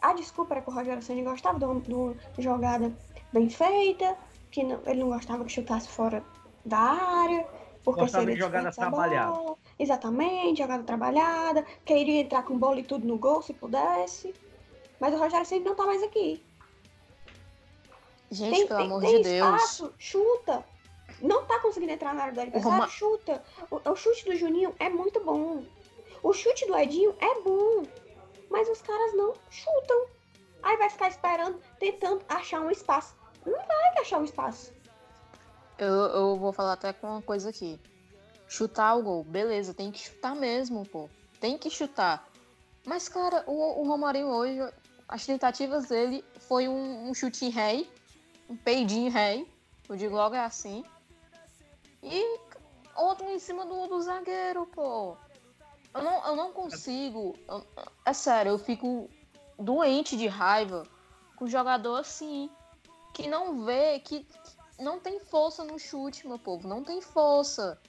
A 0.00 0.14
desculpa 0.14 0.54
era 0.54 0.62
que 0.62 0.70
o 0.70 0.72
Rogério 0.72 1.02
Ceni 1.02 1.22
gostava 1.22 1.58
de 1.58 1.64
uma 1.66 2.14
jogada 2.38 2.92
bem 3.32 3.50
feita, 3.50 4.16
que 4.50 4.62
não- 4.62 4.80
ele 4.86 5.00
não 5.00 5.10
gostava 5.10 5.44
que 5.44 5.52
chutasse 5.52 5.88
fora 5.88 6.24
da 6.64 6.78
área, 6.78 7.46
porque 7.84 8.00
Gostava 8.00 8.22
seria 8.22 8.34
de 8.36 8.40
jogada 8.40 8.72
trabalhada. 8.72 9.32
bola. 9.32 9.56
Exatamente, 9.78 10.58
jogada 10.62 10.82
trabalhada, 10.82 11.62
queria 11.84 12.22
entrar 12.22 12.42
com 12.42 12.56
bola 12.58 12.80
e 12.80 12.84
tudo 12.84 13.06
no 13.06 13.18
gol 13.18 13.42
se 13.42 13.52
pudesse. 13.52 14.34
Mas 14.98 15.12
o 15.12 15.18
Rogério 15.18 15.44
Ceni 15.44 15.62
não 15.64 15.74
tá 15.74 15.84
mais 15.84 16.02
aqui. 16.02 16.42
Gente, 18.30 18.50
Tem, 18.56 18.66
pelo 18.66 18.78
tem- 18.80 18.86
amor 18.88 19.00
tem 19.02 19.16
de 19.18 19.22
Deus. 19.24 19.54
espaço, 19.54 19.94
chuta. 19.98 20.64
Não 21.20 21.44
tá 21.44 21.58
conseguindo 21.60 21.92
entrar 21.92 22.14
na 22.14 22.22
área 22.22 22.34
do 22.34 22.40
adversário, 22.40 22.78
Roma- 22.78 22.88
chuta. 22.88 23.42
O, 23.70 23.90
o 23.90 23.96
chute 23.96 24.24
do 24.24 24.36
Juninho 24.36 24.74
é 24.78 24.88
muito 24.88 25.22
bom. 25.24 25.64
O 26.22 26.32
chute 26.32 26.66
do 26.66 26.76
Edinho 26.76 27.14
é 27.18 27.40
bom. 27.40 27.82
Mas 28.50 28.68
os 28.68 28.80
caras 28.82 29.14
não 29.14 29.32
chutam. 29.50 30.06
Aí 30.62 30.76
vai 30.76 30.90
ficar 30.90 31.08
esperando, 31.08 31.60
tentando 31.78 32.24
achar 32.28 32.60
um 32.60 32.70
espaço. 32.70 33.14
Não 33.44 33.54
vai 33.56 33.98
achar 34.00 34.18
um 34.18 34.24
espaço. 34.24 34.72
Eu, 35.78 35.86
eu 35.88 36.36
vou 36.36 36.52
falar 36.52 36.72
até 36.72 36.92
com 36.92 37.06
uma 37.06 37.22
coisa 37.22 37.50
aqui. 37.50 37.78
Chutar 38.48 38.96
o 38.96 39.02
gol, 39.02 39.24
beleza, 39.24 39.74
tem 39.74 39.90
que 39.90 39.98
chutar 39.98 40.34
mesmo, 40.34 40.86
pô. 40.86 41.08
Tem 41.40 41.58
que 41.58 41.68
chutar. 41.70 42.26
Mas, 42.84 43.08
cara, 43.08 43.42
o, 43.46 43.80
o 43.82 43.88
Romarinho 43.88 44.28
hoje, 44.28 44.58
as 45.08 45.26
tentativas 45.26 45.86
dele 45.86 46.24
foi 46.40 46.68
um, 46.68 47.08
um 47.10 47.14
chute 47.14 47.44
em 47.44 47.50
ré, 47.50 47.84
um 48.48 48.56
peidinho 48.56 49.08
em 49.08 49.10
ré, 49.10 49.44
eu 49.88 49.96
digo 49.96 50.14
logo 50.14 50.34
é 50.34 50.40
assim. 50.40 50.84
E 52.06 52.40
outro 52.96 53.28
em 53.28 53.38
cima 53.38 53.66
do, 53.66 53.86
do 53.88 54.00
zagueiro, 54.00 54.66
pô. 54.66 55.16
Eu 55.94 56.02
não, 56.02 56.26
eu 56.26 56.36
não 56.36 56.52
consigo. 56.52 57.34
eu- 57.48 57.66
é 58.04 58.12
sério, 58.12 58.50
eu 58.52 58.58
fico 58.58 59.10
doente 59.58 60.16
de 60.16 60.26
raiva 60.26 60.84
com 61.36 61.46
jogador 61.46 61.96
assim. 61.96 62.48
Que 63.14 63.26
não 63.26 63.64
vê, 63.64 63.98
que 63.98 64.26
não 64.78 65.00
tem 65.00 65.18
força 65.20 65.64
no 65.64 65.78
chute, 65.78 66.26
meu 66.28 66.38
povo. 66.38 66.68
Não 66.68 66.84
tem 66.84 67.00
força. 67.00 67.80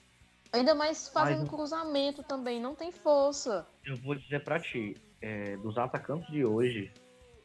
Ainda 0.54 0.74
mais 0.74 1.10
fazendo 1.10 1.42
Mas- 1.42 1.50
cruzamento 1.50 2.24
também, 2.24 2.60
não 2.62 2.74
tem 2.74 2.92
força. 2.92 3.68
Eu 3.86 3.98
vou 3.98 4.16
dizer 4.16 4.44
pra 4.44 4.60
ti, 4.60 4.96
é, 5.22 5.58
dos 5.58 5.78
atacantes 5.78 6.32
de 6.32 6.46
hoje, 6.46 6.92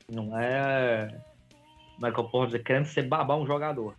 não 0.09 0.38
é. 0.38 1.21
Como 1.97 2.07
é 2.07 2.12
que 2.12 2.19
eu 2.21 2.29
posso 2.29 2.47
dizer? 2.47 2.62
Querendo 2.62 2.87
ser 2.87 3.02
babar 3.02 3.37
um 3.37 3.47
jogador. 3.47 3.97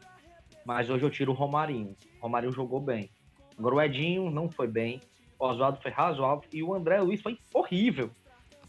Mas 0.65 0.89
hoje 0.89 1.03
eu 1.03 1.09
tiro 1.09 1.31
o 1.31 1.35
Romarinho. 1.35 1.95
O 2.19 2.23
Romarinho 2.23 2.53
jogou 2.53 2.79
bem. 2.79 3.09
Agora 3.57 3.75
o 3.75 3.81
Edinho 3.81 4.29
não 4.31 4.49
foi 4.49 4.67
bem. 4.67 5.01
O 5.39 5.45
Oswaldo 5.45 5.79
foi 5.81 5.91
razoável. 5.91 6.43
E 6.51 6.63
o 6.63 6.73
André 6.73 6.99
Luiz 7.01 7.21
foi 7.21 7.37
horrível. 7.53 8.09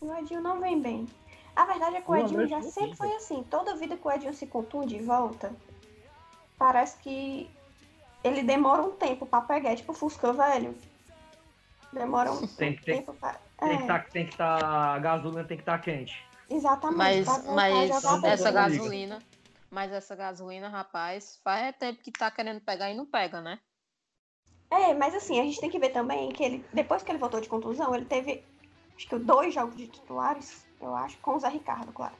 O 0.00 0.12
Edinho 0.14 0.40
não 0.40 0.60
vem 0.60 0.80
bem. 0.80 1.06
A 1.54 1.64
verdade 1.66 1.96
é 1.96 2.00
que 2.00 2.10
o 2.10 2.12
O 2.12 2.16
Edinho 2.16 2.40
André 2.40 2.48
já 2.48 2.60
foi 2.60 2.70
sempre 2.70 2.90
horrível. 2.90 3.08
foi 3.08 3.16
assim. 3.16 3.42
Toda 3.44 3.76
vida 3.76 3.96
que 3.96 4.06
o 4.06 4.10
Edinho 4.10 4.34
se 4.34 4.46
contunde 4.46 4.96
e 4.96 5.02
volta, 5.02 5.52
parece 6.58 6.98
que 6.98 7.48
ele 8.22 8.42
demora 8.42 8.82
um 8.82 8.90
tempo 8.90 9.24
pra 9.24 9.40
pegar. 9.40 9.70
É 9.72 9.76
tipo 9.76 9.92
Fusca 9.92 10.32
velho. 10.32 10.74
Demora 11.92 12.32
um 12.32 12.44
Tem 12.46 12.74
que 12.74 12.84
tempo 12.84 13.14
pra... 13.14 13.38
Tem 13.60 13.76
que 13.78 13.84
É, 13.84 13.86
tá, 13.86 13.98
tem 14.00 14.26
que 14.26 14.32
estar. 14.32 14.64
a 14.64 14.98
gasolina 14.98 15.44
tem 15.44 15.56
que 15.56 15.62
estar 15.62 15.78
quente. 15.78 16.26
exatamente. 16.50 16.98
Mas, 16.98 17.46
mas 17.46 18.04
essa 18.24 18.50
gasolina. 18.50 19.20
Mas 19.74 19.90
essa 19.90 20.14
gasolina, 20.14 20.68
rapaz, 20.68 21.40
faz 21.42 21.76
tempo 21.76 22.00
que 22.00 22.12
tá 22.12 22.30
querendo 22.30 22.60
pegar 22.60 22.92
e 22.92 22.94
não 22.94 23.04
pega, 23.04 23.40
né? 23.40 23.58
É, 24.70 24.94
mas 24.94 25.12
assim, 25.16 25.40
a 25.40 25.42
gente 25.42 25.60
tem 25.60 25.68
que 25.68 25.80
ver 25.80 25.90
também 25.90 26.28
que 26.28 26.44
ele, 26.44 26.64
depois 26.72 27.02
que 27.02 27.10
ele 27.10 27.18
voltou 27.18 27.40
de 27.40 27.48
contusão, 27.48 27.92
ele 27.92 28.04
teve, 28.04 28.44
acho 28.94 29.08
que 29.08 29.18
dois 29.18 29.52
jogos 29.52 29.76
de 29.76 29.88
titulares, 29.88 30.64
eu 30.80 30.94
acho, 30.94 31.18
com 31.18 31.34
o 31.34 31.40
Zé 31.40 31.48
Ricardo, 31.48 31.92
claro. 31.92 32.14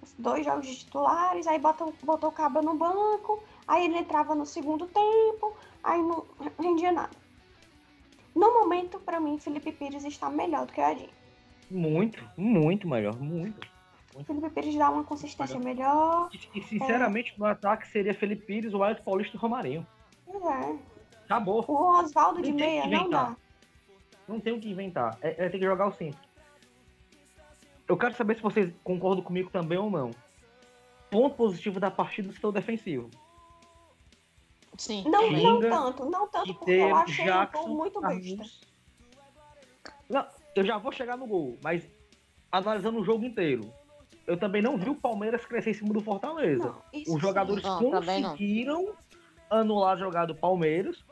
Os 0.00 0.14
Dois 0.14 0.46
jogos 0.46 0.66
de 0.66 0.76
titulares, 0.76 1.46
aí 1.46 1.58
botou, 1.58 1.92
botou 2.02 2.30
o 2.30 2.32
Cabra 2.32 2.62
no 2.62 2.74
banco, 2.74 3.42
aí 3.68 3.84
ele 3.84 3.98
entrava 3.98 4.34
no 4.34 4.46
segundo 4.46 4.86
tempo, 4.86 5.54
aí 5.82 6.00
não 6.00 6.26
rendia 6.58 6.90
nada. 6.90 7.14
No 8.34 8.60
momento, 8.60 8.98
pra 8.98 9.20
mim, 9.20 9.38
Felipe 9.38 9.72
Pires 9.72 10.04
está 10.04 10.30
melhor 10.30 10.64
do 10.64 10.72
que 10.72 10.80
o 10.80 10.84
Edinho. 10.84 11.10
Muito, 11.70 12.26
muito 12.38 12.88
melhor. 12.88 13.14
Muito. 13.20 13.73
Felipe 14.22 14.50
Pires 14.50 14.76
dá 14.76 14.90
uma 14.90 15.02
consistência 15.02 15.58
melhor. 15.58 16.30
E, 16.32 16.58
e, 16.58 16.62
sinceramente, 16.62 17.34
no 17.36 17.46
ataque 17.46 17.88
seria 17.88 18.14
Felipe 18.14 18.46
Pires, 18.46 18.72
o 18.72 18.82
Alex 18.82 19.00
Paulista 19.00 19.36
e 19.36 19.38
o 19.38 19.40
Romarinho. 19.40 19.86
Pois 20.24 20.44
é. 20.44 20.78
Acabou. 21.24 21.64
O 21.66 21.98
Oswaldo 21.98 22.40
de 22.40 22.52
meia 22.52 22.86
não 22.86 23.10
dá. 23.10 23.36
Não 24.28 24.38
tem 24.38 24.52
o 24.52 24.60
que 24.60 24.70
inventar. 24.70 25.18
É, 25.20 25.46
é 25.46 25.48
ter 25.48 25.58
que 25.58 25.64
jogar 25.64 25.86
o 25.88 25.92
simples. 25.92 26.20
Eu 27.88 27.96
quero 27.96 28.14
saber 28.14 28.36
se 28.36 28.42
vocês 28.42 28.72
concordam 28.82 29.22
comigo 29.22 29.50
também 29.50 29.78
ou 29.78 29.90
não. 29.90 30.10
Ponto 31.10 31.34
positivo 31.36 31.80
da 31.80 31.90
partida 31.90 32.28
do 32.28 32.34
setor 32.34 32.52
defensivo. 32.52 33.10
Sim. 34.78 35.04
Não, 35.08 35.30
não 35.30 35.60
tanto, 35.60 36.04
não 36.10 36.28
tanto, 36.28 36.54
porque 36.54 36.72
eu 36.72 36.96
achei 36.96 37.24
o 37.24 37.28
gol 37.28 37.36
Jackson, 37.36 37.68
muito 37.68 38.00
besta. 38.00 38.66
Não, 40.08 40.26
eu 40.56 40.64
já 40.64 40.78
vou 40.78 40.90
chegar 40.90 41.16
no 41.16 41.26
gol, 41.26 41.56
mas 41.62 41.88
analisando 42.50 43.00
o 43.00 43.04
jogo 43.04 43.24
inteiro. 43.24 43.72
Eu 44.26 44.36
também 44.38 44.62
não 44.62 44.76
vi 44.76 44.88
o 44.88 44.94
Palmeiras 44.94 45.44
crescer 45.44 45.70
em 45.70 45.74
cima 45.74 45.92
do 45.92 46.00
Fortaleza. 46.00 46.64
Não, 46.64 47.14
Os 47.14 47.20
jogadores 47.20 47.62
Não, 47.62 47.78
conseguiram 47.78 48.94
anular 49.50 49.92
a 49.92 49.96
jogada 49.96 50.28
do 50.28 50.34
Palmeiras. 50.34 51.04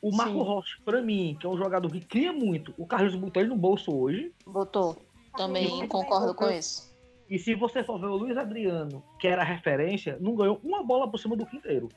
O 0.00 0.14
Marco 0.14 0.32
Sim. 0.32 0.42
Rocha, 0.42 0.78
pra 0.84 1.00
mim, 1.00 1.36
que 1.38 1.46
é 1.46 1.48
um 1.48 1.56
jogador 1.56 1.88
que 1.90 2.00
cria 2.00 2.32
muito, 2.32 2.74
o 2.76 2.84
Carlos 2.84 3.14
botou 3.14 3.40
ele 3.40 3.50
no 3.50 3.56
bolso 3.56 3.96
hoje. 3.96 4.32
Botou. 4.44 4.96
Também 5.36 5.86
concordo 5.86 6.34
com 6.34 6.50
isso. 6.50 6.92
E 7.30 7.38
se 7.38 7.54
você 7.54 7.84
for 7.84 7.98
ver 7.98 8.06
o 8.06 8.16
Luiz 8.16 8.36
Adriano, 8.36 9.02
que 9.18 9.28
era 9.28 9.42
a 9.42 9.44
referência, 9.44 10.18
não 10.20 10.34
ganhou 10.34 10.60
uma 10.62 10.82
bola 10.82 11.08
por 11.08 11.18
cima 11.18 11.36
do 11.36 11.46
quinteiro. 11.46 11.88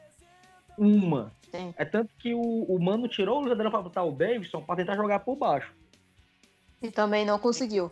Uma. 0.78 1.32
Sim. 1.52 1.74
É 1.78 1.84
tanto 1.84 2.14
que 2.20 2.34
o, 2.34 2.40
o 2.40 2.82
Mano 2.82 3.08
tirou 3.08 3.38
o 3.38 3.40
Luiz 3.40 3.52
Adriano 3.52 3.72
pra 3.72 3.82
botar 3.82 4.04
o 4.04 4.12
Davidson 4.12 4.62
pra 4.62 4.76
tentar 4.76 4.96
jogar 4.96 5.20
por 5.20 5.36
baixo. 5.36 5.74
E 6.82 6.92
também 6.92 7.26
não 7.26 7.40
conseguiu. 7.40 7.92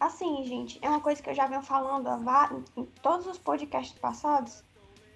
Assim, 0.00 0.44
gente, 0.44 0.78
é 0.80 0.88
uma 0.88 1.00
coisa 1.00 1.22
que 1.22 1.28
eu 1.28 1.34
já 1.34 1.46
venho 1.46 1.62
falando 1.62 2.08
em 2.76 2.84
todos 3.02 3.26
os 3.26 3.38
podcasts 3.38 3.98
passados, 3.98 4.62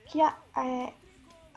que 0.06 0.20
a, 0.20 0.36
é, 0.56 0.92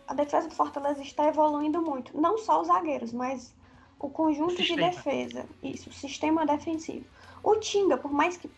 a 0.07 0.13
defesa 0.13 0.47
do 0.47 0.53
Fortaleza 0.53 1.01
está 1.01 1.27
evoluindo 1.27 1.81
muito. 1.81 2.19
Não 2.19 2.37
só 2.37 2.61
os 2.61 2.67
zagueiros, 2.67 3.11
mas 3.11 3.53
o 3.99 4.09
conjunto 4.09 4.55
de 4.55 4.67
Sistema. 4.67 4.89
defesa. 4.89 5.45
Isso, 5.63 5.89
o 5.89 5.93
sistema 5.93 6.45
defensivo. 6.45 7.05
O 7.43 7.55
Tinga, 7.55 7.97
por 7.97 8.11
mais 8.11 8.37
que, 8.37 8.49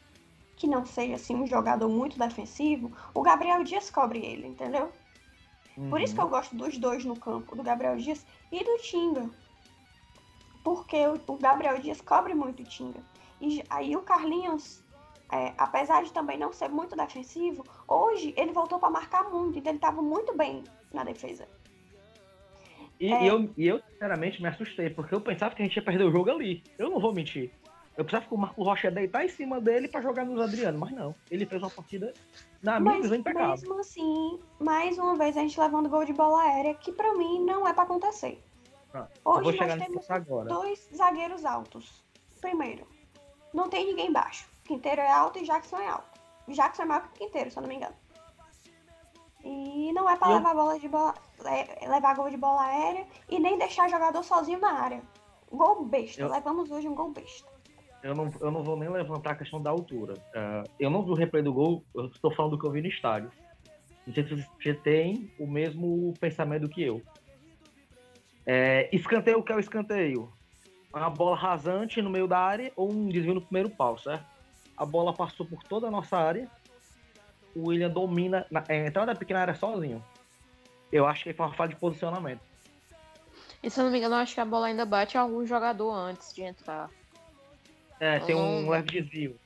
que 0.57 0.67
não 0.67 0.86
seja 0.86 1.15
assim 1.15 1.36
um 1.36 1.47
jogador 1.47 1.88
muito 1.88 2.19
defensivo, 2.19 2.91
o 3.13 3.21
Gabriel 3.21 3.63
Dias 3.63 3.89
cobre 3.89 4.19
ele, 4.19 4.47
entendeu? 4.47 4.91
Por 5.89 6.01
isso 6.01 6.15
que 6.15 6.21
eu 6.21 6.27
gosto 6.27 6.55
dos 6.55 6.77
dois 6.79 7.05
no 7.05 7.15
campo, 7.15 7.55
do 7.55 7.62
Gabriel 7.62 7.95
Dias 7.97 8.25
e 8.51 8.63
do 8.63 8.77
Tinga. 8.79 9.29
Porque 10.63 10.97
o, 11.05 11.21
o 11.27 11.38
Gabriel 11.38 11.79
Dias 11.79 12.01
cobre 12.01 12.33
muito 12.33 12.63
o 12.63 12.65
Tinga. 12.65 13.00
E 13.39 13.63
aí 13.70 13.96
o 13.96 14.01
Carlinhos, 14.01 14.84
é, 15.32 15.53
apesar 15.58 16.03
de 16.03 16.12
também 16.12 16.38
não 16.38 16.51
ser 16.51 16.70
muito 16.70 16.96
defensivo, 16.96 17.63
hoje 17.88 18.34
ele 18.38 18.51
voltou 18.51 18.79
para 18.79 18.89
marcar 18.89 19.29
muito, 19.29 19.58
então 19.60 19.72
ele 19.72 19.77
estava 19.77 20.01
muito 20.01 20.36
bem 20.36 20.63
na 20.94 21.03
defesa. 21.03 21.48
E, 23.00 23.13
É. 23.13 23.29
eu, 23.29 23.53
e 23.56 23.67
eu, 23.67 23.79
sinceramente, 23.91 24.41
me 24.41 24.48
assustei, 24.48 24.89
porque 24.89 25.13
eu 25.13 25.22
pensava 25.22 25.53
que 25.53 25.62
a 25.62 25.65
gente 25.65 25.75
ia 25.75 25.84
perder 25.86 26.06
o 26.06 26.12
jogo 26.12 26.32
ali. 26.32 26.63
Eu 26.79 26.89
não 26.89 27.00
vou 27.00 27.13
mentir. 27.13 27.51
Eu 27.96 28.06
pensava 28.06 28.25
que 28.25 28.34
o 28.34 28.38
Marco 28.38 28.63
Rocha 28.63 28.88
ia 28.88 28.91
deitar 28.91 29.24
em 29.25 29.29
cima 29.29 29.60
dele 29.60 29.88
pra 29.88 30.01
jogar 30.01 30.24
no 30.25 30.39
Adriano, 30.41 30.79
mas 30.79 30.91
não. 30.91 31.15
Ele 31.29 31.46
fez 31.46 31.62
uma 31.62 31.70
partida, 31.70 32.12
na 32.62 32.79
minha 32.79 32.94
Mas 32.94 33.03
visão, 33.03 33.17
impecável. 33.17 33.50
mesmo 33.50 33.79
assim, 33.79 34.39
mais 34.60 34.98
uma 34.98 35.15
vez 35.15 35.36
a 35.38 35.41
gente 35.41 35.60
levando 35.60 35.89
gol 35.89 36.06
de 36.06 36.13
bola 36.13 36.41
aérea, 36.44 36.74
que 36.75 36.91
para 36.91 37.13
mim 37.15 37.44
não 37.44 37.67
é 37.67 37.74
para 37.74 37.84
acontecer. 37.84 38.44
Ah, 38.94 39.08
Hoje 39.25 39.60
nós 39.60 39.75
temos 39.75 40.10
agora. 40.10 40.48
dois 40.50 40.89
zagueiros 40.96 41.44
altos. 41.46 42.03
Primeiro, 42.39 42.88
não 43.54 43.70
tem 43.70 43.86
ninguém 43.86 44.12
baixo. 44.12 44.48
Quinteiro 44.66 45.01
é 45.01 45.10
alto 45.12 45.39
e 45.39 45.44
Jackson 45.44 45.77
é 45.77 45.88
alto. 45.88 46.20
Jackson 46.50 46.84
é 46.84 46.86
maior 46.86 47.08
que 47.10 47.20
Quinteiro, 47.20 47.51
se 47.51 47.58
eu 47.58 47.62
não 47.62 47.70
me 47.70 47.75
engano. 47.75 47.96
E 49.44 49.92
não 49.94 50.10
é 50.10 50.16
para 50.18 50.32
Eu- 50.32 50.38
levar 50.38 50.54
bola 50.54 50.80
de 50.80 50.88
bola, 50.89 51.13
le- 51.39 51.88
levar 51.88 52.16
gol 52.16 52.30
de 52.30 52.38
bola 52.38 52.62
aérea 52.63 53.06
e 53.30 53.39
nem 53.39 53.58
deixar 53.58 53.89
jogador 53.89 54.24
sozinho 54.24 54.60
na 54.60 54.72
área. 54.74 55.01
Gol 55.51 55.86
besta. 55.86 56.22
Eu- 56.22 56.30
Levamos 56.30 56.70
hoje 56.72 56.88
um 56.88 56.96
gol 56.96 57.12
besta. 57.12 57.48
Eu 58.04 58.13
não, 58.13 58.30
eu 58.42 58.51
não 58.51 58.63
vou 58.63 58.77
nem 58.77 58.89
levantar 58.89 59.32
a 59.32 59.36
questão 59.36 59.62
da 59.62 59.70
altura. 59.70 60.13
Ah, 60.36 60.63
eu 60.80 60.89
não 60.89 61.04
vi 61.04 61.12
o 61.12 61.16
replay 61.16 61.42
do 61.42 61.54
gol, 61.54 61.84
eu 61.96 62.06
estou 62.08 62.34
falando 62.34 62.51
do 62.51 62.60
que 62.60 62.68
eu 62.68 62.72
vi 62.72 62.82
no 62.82 62.88
estádio. 62.88 63.32
Não 64.06 64.13
sei 64.13 64.24
se 64.27 64.36
você 64.36 64.74
tem 64.74 65.32
o 65.39 65.48
mesmo 65.48 66.13
pensamento 66.20 66.70
que 66.70 66.82
eu. 66.84 67.01
É, 68.46 68.89
escanteio, 68.96 69.39
o 69.39 69.44
que 69.44 69.51
é 69.51 69.56
o 69.56 69.60
escanteio? 69.60 70.32
Uma 70.98 71.10
bola 71.10 71.36
rasante 71.36 72.01
no 72.01 72.10
meio 72.10 72.27
da 72.27 72.39
área 72.39 72.72
ou 72.75 72.92
um 72.92 73.08
desvio 73.08 73.36
no 73.36 73.42
primeiro 73.42 73.70
pau, 73.70 73.98
certo? 73.98 74.25
A 74.75 74.86
bola 74.86 75.13
passou 75.13 75.46
por 75.46 75.63
toda 75.63 75.88
a 75.88 75.92
nossa 75.92 76.18
área. 76.18 76.50
O 77.56 77.70
William 77.70 77.89
domina 77.89 78.46
na 78.51 78.63
é, 78.68 78.88
entrada 78.88 79.13
da 79.13 79.20
pequena 79.20 79.42
área 79.42 79.56
sozinho. 79.56 80.04
Eu 80.92 81.08
acho 81.08 81.24
que 81.24 81.34
foi 81.34 81.46
uma 81.46 81.56
falha 81.56 81.70
de 81.70 81.75
posicionamento. 81.75 82.42
E 83.62 83.70
se 83.70 83.80
eu 83.80 83.86
não 83.86 83.92
me 83.92 83.98
engano, 83.98 84.16
eu 84.16 84.20
acho 84.20 84.34
que 84.34 84.39
a 84.39 84.46
bola 84.46 84.68
ainda 84.68 84.86
bate 84.86 85.18
algum 85.18 85.46
jogador 85.46 85.92
antes 85.92 86.34
de 86.34 86.44
entrar. 86.44 86.89
É, 88.00 88.20
tem 88.20 88.36
um 88.36 88.70
leve 88.70 89.01
desvio. 89.01 89.39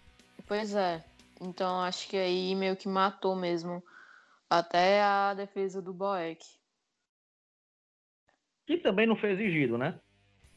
Pois 0.45 0.75
é. 0.75 1.03
Então 1.39 1.81
acho 1.81 2.07
que 2.07 2.17
aí 2.17 2.53
meio 2.55 2.75
que 2.75 2.87
matou 2.87 3.35
mesmo 3.35 3.81
até 4.49 5.01
a 5.01 5.33
defesa 5.33 5.81
do 5.81 5.93
Boeck. 5.93 6.45
Que 8.67 8.77
também 8.77 9.07
não 9.07 9.15
foi 9.15 9.31
exigido, 9.31 9.77
né? 9.77 9.99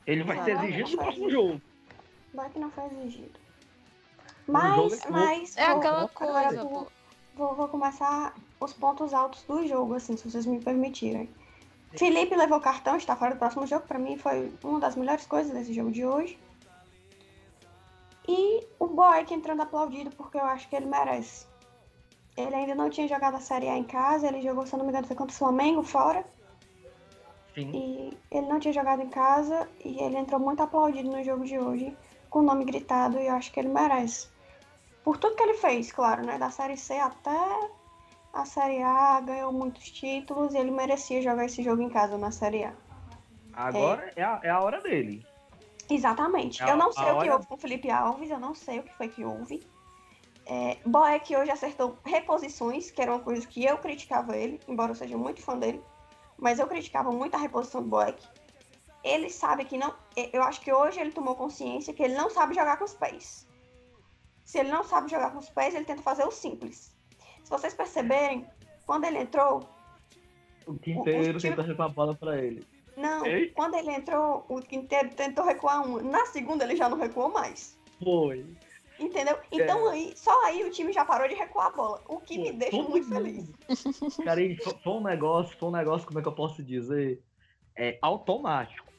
Ele 0.06 0.22
vai 0.22 0.42
ser 0.44 0.56
exigido 0.56 0.90
no 0.90 0.96
próximo 0.98 1.30
jogo. 1.30 1.60
Vai 2.34 2.50
que 2.50 2.58
não 2.58 2.70
foi 2.70 2.84
exigido. 2.86 3.38
Um 4.48 4.52
Mas, 4.52 5.04
é 5.04 5.10
mas. 5.10 5.56
É 5.56 5.68
vou- 5.68 5.78
aquela 5.78 6.08
coisa, 6.08 6.64
vou- 6.64 6.84
pô. 6.84 6.92
Vou, 7.36 7.54
vou 7.56 7.68
começar 7.68 8.32
os 8.60 8.72
pontos 8.72 9.12
altos 9.12 9.42
do 9.42 9.66
jogo, 9.66 9.94
assim, 9.94 10.16
se 10.16 10.30
vocês 10.30 10.46
me 10.46 10.60
permitirem. 10.60 11.28
Felipe 11.96 12.34
levou 12.36 12.60
cartão, 12.60 12.96
está 12.96 13.16
fora 13.16 13.34
do 13.34 13.38
próximo 13.38 13.66
jogo. 13.66 13.86
Pra 13.86 13.98
mim 13.98 14.16
foi 14.16 14.52
uma 14.62 14.78
das 14.78 14.94
melhores 14.94 15.26
coisas 15.26 15.52
desse 15.52 15.72
jogo 15.72 15.90
de 15.90 16.04
hoje. 16.04 16.38
E 18.28 18.66
o 18.78 18.86
Boeck 18.86 19.32
entrando 19.34 19.62
aplaudido 19.62 20.10
porque 20.16 20.36
eu 20.38 20.44
acho 20.44 20.68
que 20.68 20.76
ele 20.76 20.86
merece. 20.86 21.46
Ele 22.36 22.54
ainda 22.54 22.74
não 22.74 22.90
tinha 22.90 23.06
jogado 23.06 23.36
a 23.36 23.40
Série 23.40 23.68
A 23.68 23.76
em 23.76 23.84
casa, 23.84 24.26
ele 24.26 24.42
jogou, 24.42 24.66
se 24.66 24.76
não 24.76 24.84
me 24.84 24.90
engano, 24.90 25.06
foi 25.06 25.14
contra 25.16 25.34
o 25.34 25.38
Flamengo 25.38 25.82
fora. 25.82 26.24
Sim. 27.54 27.70
E 27.72 28.18
ele 28.36 28.46
não 28.48 28.58
tinha 28.58 28.74
jogado 28.74 29.02
em 29.02 29.08
casa 29.08 29.68
e 29.84 30.00
ele 30.02 30.16
entrou 30.18 30.40
muito 30.40 30.62
aplaudido 30.62 31.10
no 31.10 31.22
jogo 31.22 31.44
de 31.44 31.58
hoje, 31.58 31.96
com 32.28 32.40
o 32.40 32.42
nome 32.42 32.64
gritado, 32.64 33.18
e 33.18 33.26
eu 33.28 33.34
acho 33.34 33.52
que 33.52 33.60
ele 33.60 33.68
merece. 33.68 34.28
Por 35.04 35.18
tudo 35.18 35.36
que 35.36 35.42
ele 35.42 35.54
fez, 35.54 35.92
claro, 35.92 36.24
né? 36.24 36.38
Da 36.38 36.50
Série 36.50 36.76
C 36.76 36.94
até 36.94 37.70
a 38.32 38.44
Série 38.44 38.82
A, 38.82 39.20
ganhou 39.20 39.52
muitos 39.52 39.90
títulos 39.90 40.54
e 40.54 40.58
ele 40.58 40.70
merecia 40.72 41.22
jogar 41.22 41.44
esse 41.44 41.62
jogo 41.62 41.82
em 41.82 41.88
casa 41.90 42.18
na 42.18 42.30
Série 42.32 42.64
A. 42.64 42.72
Agora 43.52 44.12
é, 44.16 44.22
a, 44.22 44.40
é 44.42 44.50
a 44.50 44.60
hora 44.60 44.80
dele. 44.80 45.24
Exatamente. 45.88 46.62
A- 46.62 46.70
eu 46.70 46.76
não 46.76 46.90
sei 46.92 47.04
o 47.04 47.06
que 47.06 47.12
hora- 47.12 47.34
houve 47.34 47.46
com 47.46 47.54
o 47.54 47.58
Felipe 47.58 47.90
Alves, 47.90 48.30
eu 48.30 48.40
não 48.40 48.54
sei 48.54 48.80
o 48.80 48.82
que 48.82 48.94
foi 48.96 49.08
que 49.08 49.24
houve. 49.24 49.64
É, 50.46 50.76
Boeck 50.84 51.34
hoje 51.36 51.50
acertou 51.50 51.96
reposições, 52.04 52.90
que 52.90 53.00
era 53.00 53.12
uma 53.12 53.20
coisa 53.20 53.46
que 53.46 53.64
eu 53.64 53.78
criticava 53.78 54.36
ele, 54.36 54.60
embora 54.66 54.90
eu 54.90 54.96
seja 54.96 55.16
muito 55.16 55.40
fã 55.40 55.56
dele, 55.56 55.82
mas 56.38 56.58
eu 56.58 56.66
criticava 56.66 57.10
muito 57.10 57.34
a 57.34 57.38
reposição 57.38 57.82
do 57.82 57.88
Boeck. 57.88 58.22
Ele 59.02 59.28
sabe 59.28 59.64
que 59.64 59.76
não. 59.76 59.94
Eu 60.32 60.42
acho 60.42 60.60
que 60.60 60.72
hoje 60.72 60.98
ele 61.00 61.12
tomou 61.12 61.34
consciência 61.34 61.92
que 61.92 62.02
ele 62.02 62.14
não 62.14 62.30
sabe 62.30 62.54
jogar 62.54 62.78
com 62.78 62.84
os 62.84 62.94
pés. 62.94 63.46
Se 64.44 64.58
ele 64.58 64.70
não 64.70 64.82
sabe 64.84 65.10
jogar 65.10 65.30
com 65.32 65.38
os 65.38 65.48
pés, 65.50 65.74
ele 65.74 65.84
tenta 65.84 66.02
fazer 66.02 66.24
o 66.24 66.30
simples. 66.30 66.94
Se 67.42 67.50
vocês 67.50 67.74
perceberem, 67.74 68.46
quando 68.86 69.04
ele 69.04 69.18
entrou, 69.18 69.68
O 70.66 70.74
Quinteiro 70.78 71.36
o 71.36 71.40
time- 71.40 71.54
tenta 71.56 71.62
recuar 71.62 71.90
a 71.90 71.92
bola 71.92 72.14
pra 72.14 72.38
ele. 72.42 72.66
não, 72.96 73.26
Ei? 73.26 73.50
quando 73.50 73.74
ele 73.74 73.90
entrou, 73.90 74.44
o 74.48 74.60
Quinteiro 74.60 75.10
tentou 75.14 75.44
recuar 75.44 75.86
uma. 75.86 76.02
Na 76.02 76.24
segunda, 76.26 76.64
ele 76.64 76.76
já 76.76 76.88
não 76.88 76.96
recuou 76.98 77.28
mais. 77.30 77.78
Foi. 78.02 78.46
Entendeu? 79.04 79.38
Então 79.52 79.88
aí, 79.88 80.12
só 80.16 80.44
aí 80.44 80.64
o 80.64 80.70
time 80.70 80.92
já 80.92 81.04
parou 81.04 81.28
de 81.28 81.34
recuar 81.34 81.66
a 81.66 81.70
bola. 81.70 82.02
O 82.08 82.18
que 82.20 82.38
me 82.38 82.52
Pô, 82.52 82.58
deixa 82.58 82.76
todo 82.78 82.90
muito 82.90 83.08
mundo. 83.08 83.22
feliz. 83.22 84.16
Cara, 84.24 84.40
fo- 84.62 84.78
foi 84.82 84.92
um 84.92 85.02
negócio, 85.02 85.56
foi 85.58 85.68
um 85.68 85.72
negócio, 85.72 86.06
como 86.06 86.18
é 86.18 86.22
que 86.22 86.28
eu 86.28 86.34
posso 86.34 86.62
dizer? 86.62 87.22
É 87.76 87.98
automático. 88.00 88.92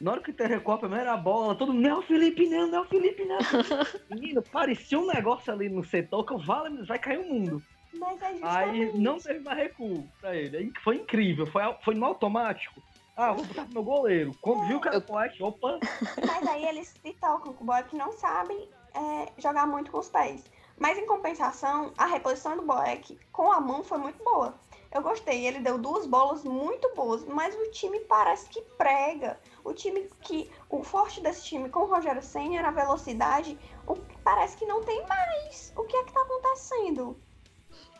Na 0.00 0.12
hora 0.12 0.22
que 0.22 0.32
tem 0.32 0.46
recuar 0.46 0.76
a 0.76 0.80
primeira 0.80 1.16
bola, 1.16 1.56
todo 1.56 1.72
mundo, 1.72 1.88
não, 1.88 2.02
Felipe, 2.02 2.48
não, 2.48 2.68
não, 2.68 2.84
Felipe, 2.84 3.24
não. 3.24 3.38
Menino, 4.10 4.42
parecia 4.42 4.98
um 4.98 5.06
negócio 5.06 5.52
ali 5.52 5.68
no 5.68 5.84
setor 5.84 6.24
que 6.24 6.32
eu 6.32 6.38
vale, 6.38 6.84
vai 6.86 6.98
cair 6.98 7.18
o 7.18 7.28
mundo. 7.28 7.62
Mas 7.92 8.20
é 8.22 8.34
Aí 8.42 8.92
não 8.98 9.18
teve 9.18 9.40
mais 9.40 9.58
recuo 9.58 10.08
pra 10.20 10.36
ele. 10.36 10.56
Aí 10.56 10.72
Foi 10.84 10.96
incrível, 10.96 11.46
foi, 11.46 11.62
foi 11.84 11.94
no 11.94 12.06
automático. 12.06 12.80
Ah, 13.16 13.32
vou 13.32 13.44
botar 13.44 13.64
pro 13.64 13.72
meu 13.74 13.82
goleiro. 13.82 14.32
Quando 14.40 14.64
viu 14.66 14.80
que 14.80 14.86
era 14.86 14.98
opa, 14.98 15.80
Mas 16.24 16.46
aí 16.46 16.64
eles 16.66 16.88
se 16.88 17.12
tocam 17.14 17.52
com 17.52 17.64
o 17.64 17.66
Boeck 17.66 17.90
que 17.90 17.96
não 17.96 18.12
sabem 18.12 18.68
é, 18.98 19.32
jogar 19.38 19.66
muito 19.66 19.90
com 19.90 19.98
os 19.98 20.08
pés. 20.08 20.44
Mas 20.78 20.96
em 20.96 21.06
compensação, 21.06 21.92
a 21.96 22.06
reposição 22.06 22.56
do 22.56 22.62
Boeck 22.62 23.18
com 23.32 23.50
a 23.50 23.60
mão 23.60 23.82
foi 23.82 23.98
muito 23.98 24.22
boa. 24.22 24.54
Eu 24.90 25.02
gostei, 25.02 25.46
ele 25.46 25.60
deu 25.60 25.76
duas 25.76 26.06
bolas 26.06 26.42
muito 26.44 26.90
boas, 26.94 27.22
mas 27.24 27.54
o 27.54 27.70
time 27.70 28.00
parece 28.00 28.48
que 28.48 28.62
prega. 28.78 29.38
O 29.62 29.74
time 29.74 30.08
que. 30.22 30.50
O 30.70 30.82
forte 30.82 31.20
desse 31.20 31.44
time 31.44 31.68
com 31.68 31.80
o 31.80 31.86
Rogério 31.86 32.22
Senna 32.22 32.58
era 32.58 32.68
a 32.68 32.72
velocidade. 32.72 33.58
O, 33.86 33.96
parece 34.24 34.56
que 34.56 34.64
não 34.64 34.82
tem 34.82 35.06
mais. 35.06 35.72
O 35.76 35.84
que 35.84 35.96
é 35.96 36.04
que 36.04 36.12
tá 36.12 36.22
acontecendo? 36.22 37.18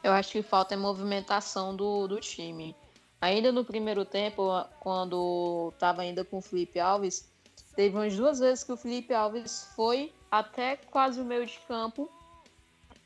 Eu 0.03 0.13
acho 0.13 0.33
que 0.33 0.43
falta 0.43 0.75
é 0.75 0.77
movimentação 0.79 1.77
do, 1.77 2.07
do 2.07 2.21
time. 2.21 2.75
Ainda 3.21 3.53
no 3.53 3.65
primeiro 3.65 4.05
tempo, 4.05 4.49
quando 4.81 5.73
tava 5.79 6.03
ainda 6.03 6.25
com 6.25 6.39
o 6.39 6.43
Felipe 6.43 6.79
Alves, 6.79 7.31
teve 7.75 7.97
umas 7.97 8.17
duas 8.17 8.39
vezes 8.39 8.65
que 8.65 8.73
o 8.73 8.77
Felipe 8.77 9.13
Alves 9.13 9.71
foi 9.75 10.15
até 10.31 10.77
quase 10.77 11.21
o 11.21 11.25
meio 11.25 11.47
de 11.47 11.59
campo 11.61 12.11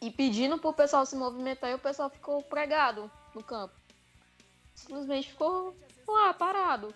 e 0.01 0.11
pedindo 0.11 0.59
pro 0.59 0.73
pessoal 0.73 1.07
se 1.07 1.15
movimentar 1.15 1.71
e 1.71 1.75
o 1.75 1.79
pessoal 1.79 2.11
ficou 2.11 2.43
pregado 2.43 3.11
no 3.35 3.43
campo. 3.43 3.75
Simplesmente 4.75 5.31
ficou 5.31 5.77
lá, 6.09 6.35
parado. 6.35 6.95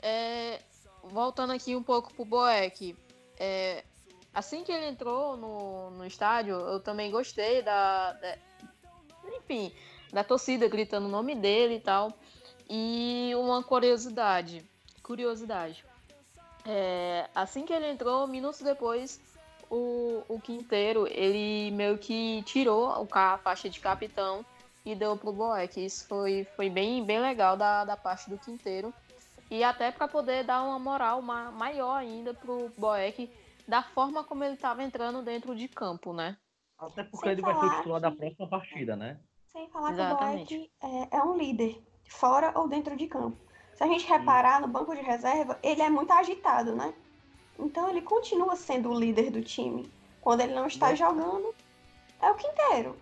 É, 0.00 0.60
voltando 1.02 1.52
aqui 1.52 1.74
um 1.74 1.82
pouco 1.82 2.14
pro 2.14 2.24
Boeck. 2.24 2.96
É, 3.38 3.84
assim 4.32 4.62
que 4.62 4.70
ele 4.70 4.86
entrou 4.86 5.36
no, 5.36 5.90
no 5.90 6.06
estádio, 6.06 6.54
eu 6.54 6.80
também 6.80 7.10
gostei 7.10 7.62
da, 7.62 8.12
da 8.12 8.38
enfim, 9.36 9.72
da 10.12 10.22
torcida 10.22 10.68
gritando 10.68 11.06
o 11.06 11.10
nome 11.10 11.34
dele 11.34 11.76
e 11.76 11.80
tal. 11.80 12.12
E 12.68 13.32
uma 13.34 13.62
curiosidade, 13.62 14.64
curiosidade. 15.02 15.84
É, 16.64 17.28
assim 17.34 17.64
que 17.64 17.72
ele 17.72 17.90
entrou, 17.90 18.26
minutos 18.26 18.60
depois, 18.60 19.20
o, 19.74 20.22
o 20.28 20.38
Quinteiro, 20.38 21.06
ele 21.08 21.70
meio 21.70 21.96
que 21.96 22.42
tirou 22.42 23.06
a 23.10 23.38
faixa 23.38 23.70
de 23.70 23.80
capitão 23.80 24.44
e 24.84 24.94
deu 24.94 25.16
pro 25.16 25.32
Boeck. 25.32 25.82
Isso 25.82 26.06
foi, 26.06 26.44
foi 26.56 26.68
bem, 26.68 27.02
bem 27.02 27.18
legal 27.20 27.56
da, 27.56 27.84
da 27.84 27.96
parte 27.96 28.28
do 28.28 28.36
Quinteiro. 28.38 28.92
E 29.50 29.64
até 29.64 29.90
para 29.90 30.06
poder 30.06 30.44
dar 30.44 30.62
uma 30.62 30.78
moral 30.78 31.22
ma- 31.22 31.50
maior 31.50 31.94
ainda 31.96 32.34
pro 32.34 32.70
Boeck, 32.76 33.30
da 33.66 33.82
forma 33.82 34.22
como 34.22 34.44
ele 34.44 34.54
estava 34.54 34.82
entrando 34.82 35.22
dentro 35.22 35.54
de 35.56 35.68
campo, 35.68 36.12
né? 36.12 36.36
até 36.78 37.04
porque 37.04 37.24
Sem 37.28 37.32
ele 37.32 37.42
vai 37.42 37.54
ser 37.54 37.64
o 37.66 37.76
titular 37.76 38.00
da 38.00 38.10
que- 38.10 38.16
próxima 38.16 38.48
partida, 38.48 38.96
né? 38.96 39.18
Sem 39.46 39.68
falar 39.70 39.92
Exatamente. 39.92 40.48
que 40.48 40.54
o 40.54 40.88
Boeck 40.88 41.08
é, 41.12 41.16
é 41.18 41.22
um 41.22 41.36
líder, 41.36 41.80
fora 42.08 42.52
ou 42.58 42.68
dentro 42.68 42.96
de 42.96 43.06
campo. 43.06 43.38
Se 43.74 43.84
a 43.84 43.86
gente 43.86 44.06
reparar 44.06 44.60
no 44.60 44.68
banco 44.68 44.94
de 44.94 45.00
reserva, 45.00 45.58
ele 45.62 45.80
é 45.80 45.88
muito 45.88 46.12
agitado, 46.12 46.74
né? 46.74 46.92
Então 47.58 47.88
ele 47.88 48.02
continua 48.02 48.56
sendo 48.56 48.90
o 48.90 48.98
líder 48.98 49.30
do 49.30 49.42
time. 49.42 49.90
Quando 50.20 50.40
ele 50.40 50.54
não 50.54 50.66
está 50.66 50.94
jogando, 50.94 51.54
é 52.20 52.30
o 52.30 52.34
Quinteiro. 52.34 52.96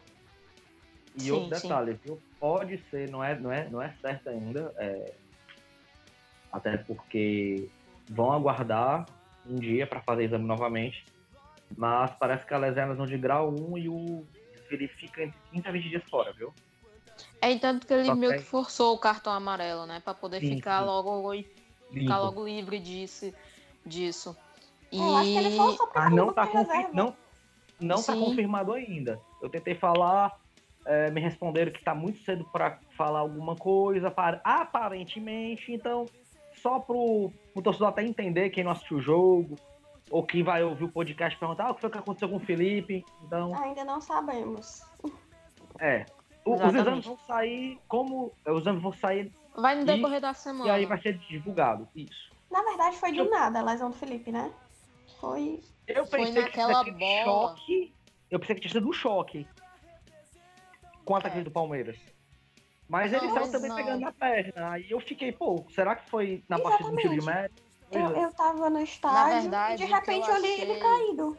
E 1.14 1.20
Sim, 1.20 1.30
outro 1.32 1.58
sim. 1.58 1.68
detalhe, 1.68 1.98
viu? 2.04 2.22
Pode 2.38 2.78
ser, 2.90 3.10
não 3.10 3.22
é, 3.22 3.38
não 3.38 3.52
é, 3.52 3.68
não 3.68 3.82
é 3.82 3.92
certo 4.00 4.28
ainda, 4.28 4.72
é, 4.78 5.12
até 6.52 6.78
porque 6.78 7.68
vão 8.08 8.32
aguardar 8.32 9.06
um 9.46 9.58
dia 9.58 9.86
para 9.86 10.00
fazer 10.02 10.24
exame 10.24 10.44
novamente, 10.46 11.04
mas 11.76 12.10
parece 12.18 12.46
que 12.46 12.54
a 12.54 12.58
lesão 12.58 12.84
é 12.84 12.86
lesão 12.88 13.06
de 13.06 13.18
grau 13.18 13.50
1 13.50 13.78
e 13.78 13.88
o 13.88 14.24
ele 14.70 14.86
fica 14.86 15.22
entre 15.24 15.38
15 15.50 15.66
a 15.66 15.72
20 15.72 15.88
dias 15.88 16.04
fora, 16.08 16.32
viu? 16.32 16.54
É 17.40 17.56
tanto 17.58 17.86
que 17.86 17.92
ele 17.92 18.04
Só 18.06 18.14
meio 18.14 18.32
tem- 18.32 18.40
que 18.40 18.46
forçou 18.46 18.94
o 18.94 18.98
cartão 18.98 19.32
amarelo, 19.32 19.84
né? 19.84 20.00
Pra 20.00 20.14
poder 20.14 20.40
Sim, 20.40 20.56
ficar 20.56 20.80
sim. 20.80 20.86
logo 20.86 21.32
ficar 21.92 22.18
logo 22.18 22.46
livre 22.46 22.78
disso. 22.78 23.34
Disso. 23.84 24.36
E 24.92 24.98
É, 24.98 25.02
Eu 25.02 25.16
acho 25.16 25.28
que 25.30 25.36
ele 25.36 25.56
forçou 25.56 25.86
pra 25.88 26.02
Mas 26.04 26.14
não 26.14 26.32
tá, 26.32 26.46
confi- 26.46 26.88
não, 26.92 27.16
não 27.80 27.96
tá 28.02 28.12
Sim. 28.14 28.20
confirmado 28.24 28.72
ainda. 28.72 29.20
Eu 29.40 29.48
tentei 29.48 29.74
falar, 29.74 30.36
é, 30.84 31.10
me 31.10 31.20
responderam 31.20 31.70
que 31.72 31.82
tá 31.82 31.94
muito 31.94 32.22
cedo 32.24 32.44
para 32.52 32.78
falar 32.96 33.20
alguma 33.20 33.54
coisa, 33.56 34.10
para- 34.10 34.40
aparentemente, 34.44 35.72
então, 35.72 36.06
só 36.60 36.78
pro, 36.80 37.30
pro 37.52 37.62
torcedor 37.62 37.88
até 37.88 38.02
entender 38.04 38.50
quem 38.50 38.64
não 38.64 38.72
assistiu 38.72 38.98
o 38.98 39.00
jogo, 39.00 39.56
ou 40.10 40.24
quem 40.24 40.42
vai 40.42 40.62
ouvir 40.64 40.84
o 40.84 40.88
podcast 40.88 41.38
perguntar 41.38 41.66
ah, 41.66 41.70
o 41.70 41.74
que 41.74 41.80
foi 41.82 41.90
que 41.90 41.98
aconteceu 41.98 42.28
com 42.28 42.36
o 42.36 42.40
Felipe. 42.40 43.04
Então, 43.24 43.54
Ainda 43.62 43.84
não 43.84 44.00
sabemos. 44.00 44.82
é. 45.78 46.04
O- 46.44 46.54
os 46.54 46.74
exames 46.74 47.04
vão 47.04 47.18
sair 47.26 47.78
como. 47.86 48.32
Os 48.46 48.62
exames 48.62 48.82
vão 48.82 48.92
sair 48.92 49.30
Vai 49.54 49.74
no 49.76 49.82
E- 49.82 49.84
decorrer 49.84 50.20
da 50.20 50.32
semana. 50.34 50.66
e 50.66 50.70
aí 50.70 50.86
vai 50.86 51.00
ser 51.00 51.18
divulgado. 51.18 51.86
Isso. 51.94 52.29
Na 52.50 52.62
verdade, 52.62 52.96
foi 52.96 53.12
do 53.12 53.18
Eu- 53.22 53.30
nada 53.30 53.60
a 53.60 53.62
lesão 53.62 53.90
do 53.90 53.96
Felipe, 53.96 54.32
né? 54.32 54.52
Foi. 55.20 55.60
Eu 55.86 56.06
Foi 56.06 56.20
pensei 56.20 56.42
naquela 56.42 56.84
que 56.84 56.92
tinha 56.94 56.98
sido 57.24 57.24
bola. 57.24 57.48
choque. 57.56 57.94
Eu 58.30 58.38
pensei 58.40 58.54
que 58.56 58.60
tinha 58.62 58.72
sido 58.72 58.88
um 58.88 58.92
choque 58.92 59.46
com 61.04 61.14
o 61.14 61.16
ataque 61.16 61.38
É. 61.38 61.42
do 61.42 61.50
Palmeiras. 61.50 61.98
Mas 62.88 63.12
ele 63.12 63.26
Não, 63.26 63.34
saiu 63.34 63.42
mas 63.42 63.50
também 63.52 63.68
não. 63.68 63.76
pegando 63.76 64.00
na 64.00 64.12
perna. 64.12 64.70
Aí 64.72 64.90
eu 64.90 65.00
fiquei, 65.00 65.30
pô, 65.32 65.64
será 65.74 65.94
que 65.94 66.08
foi 66.10 66.44
na 66.48 66.58
partida 66.58 66.90
do 66.90 66.96
time 66.96 67.18
de 67.20 67.24
médico? 67.26 67.60
Eu, 67.92 68.16
é. 68.16 68.24
eu 68.24 68.32
tava 68.32 68.70
no 68.70 68.80
estádio 68.80 69.42
verdade, 69.42 69.82
e 69.82 69.86
de 69.86 69.92
repente 69.92 70.28
eu 70.28 70.34
eu 70.34 70.40
olhei 70.40 70.60
ele 70.60 70.72
achei- 70.72 70.82
caído. 70.82 71.38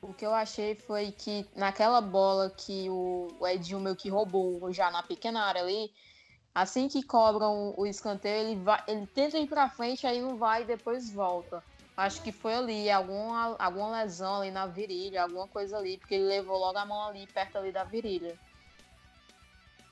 O 0.00 0.12
que 0.12 0.26
eu 0.26 0.34
achei 0.34 0.74
foi 0.74 1.12
que 1.12 1.46
naquela 1.54 2.00
bola 2.00 2.50
que 2.50 2.88
o 2.90 3.28
o 3.38 3.46
Edinho 3.46 3.78
meio 3.80 3.94
que 3.94 4.08
roubou 4.08 4.72
já 4.72 4.90
na 4.90 5.02
pequena 5.02 5.44
área 5.44 5.62
ali, 5.62 5.92
assim 6.54 6.88
que 6.88 7.02
cobram 7.02 7.74
o 7.76 7.86
escanteio, 7.86 8.48
ele, 8.48 8.60
vai, 8.60 8.82
ele 8.86 9.06
tenta 9.06 9.38
ir 9.38 9.46
pra 9.46 9.68
frente, 9.68 10.06
aí 10.06 10.20
não 10.20 10.36
vai 10.36 10.62
e 10.62 10.66
depois 10.66 11.12
volta. 11.12 11.62
Acho 11.96 12.22
que 12.22 12.32
foi 12.32 12.54
ali, 12.54 12.90
alguma, 12.90 13.56
alguma 13.58 14.02
lesão 14.02 14.36
ali 14.40 14.50
na 14.50 14.66
virilha, 14.66 15.22
alguma 15.22 15.46
coisa 15.46 15.76
ali, 15.76 15.98
porque 15.98 16.14
ele 16.14 16.24
levou 16.24 16.58
logo 16.58 16.78
a 16.78 16.86
mão 16.86 17.08
ali, 17.08 17.26
perto 17.26 17.58
ali 17.58 17.70
da 17.70 17.84
virilha. 17.84 18.38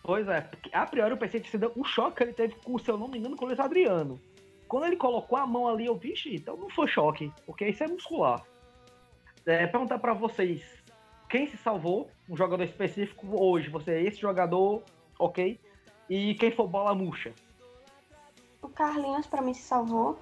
Pois 0.03 0.27
é, 0.29 0.51
a 0.73 0.87
priori 0.87 1.11
eu 1.11 1.19
pensei 1.19 1.41
que 1.41 1.51
seria 1.51 1.71
um 1.77 1.85
choque 1.85 2.17
que 2.17 2.23
ele 2.23 2.33
teve 2.33 2.55
com, 2.57 2.79
se 2.79 2.91
eu 2.91 2.97
não 2.97 3.07
me 3.07 3.19
engano, 3.19 3.37
com 3.37 3.45
o 3.45 3.49
Luiz 3.49 3.61
Adriano. 3.61 4.19
Quando 4.67 4.87
ele 4.87 4.97
colocou 4.97 5.37
a 5.37 5.47
mão 5.47 5.69
ali, 5.69 5.87
eu 5.87 5.97
vi, 5.97 6.13
"Ixi, 6.13 6.37
então 6.37 6.57
não 6.57 6.71
foi 6.71 6.89
choque, 6.89 7.33
porque 7.45 7.69
isso 7.69 7.85
é 7.85 7.89
muscular. 7.89 8.43
É, 9.45 9.67
perguntar 9.67 9.99
pra 9.99 10.15
vocês, 10.15 10.63
quem 11.29 11.47
se 11.47 11.57
salvou, 11.59 12.11
um 12.29 12.37
jogador 12.37 12.65
específico 12.65 13.27
hoje, 13.43 13.69
você 13.69 13.93
é 13.93 14.03
esse 14.03 14.19
jogador, 14.19 14.83
ok? 15.19 15.61
E 16.11 16.35
quem 16.35 16.51
foi 16.51 16.67
bola 16.67 16.93
murcha? 16.93 17.33
O 18.61 18.69
Carlinhos, 18.69 19.29
pra 19.29 19.41
mim, 19.41 19.55
se 19.55 19.63
salvou. 19.63 20.19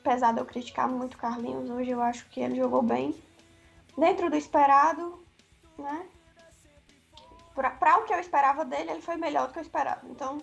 Apesar 0.00 0.32
de 0.32 0.40
eu 0.40 0.46
criticar 0.46 0.88
muito 0.88 1.14
o 1.14 1.18
Carlinhos, 1.18 1.68
hoje 1.68 1.90
eu 1.90 2.00
acho 2.00 2.26
que 2.30 2.40
ele 2.40 2.56
jogou 2.56 2.80
bem. 2.80 3.14
Dentro 3.96 4.30
do 4.30 4.36
esperado, 4.36 5.22
né? 5.76 6.08
Pra 7.54 7.98
o 7.98 8.04
que 8.04 8.14
eu 8.14 8.20
esperava 8.20 8.64
dele, 8.64 8.92
ele 8.92 9.02
foi 9.02 9.16
melhor 9.16 9.48
do 9.48 9.52
que 9.52 9.58
eu 9.58 9.62
esperava. 9.62 10.00
Então, 10.08 10.38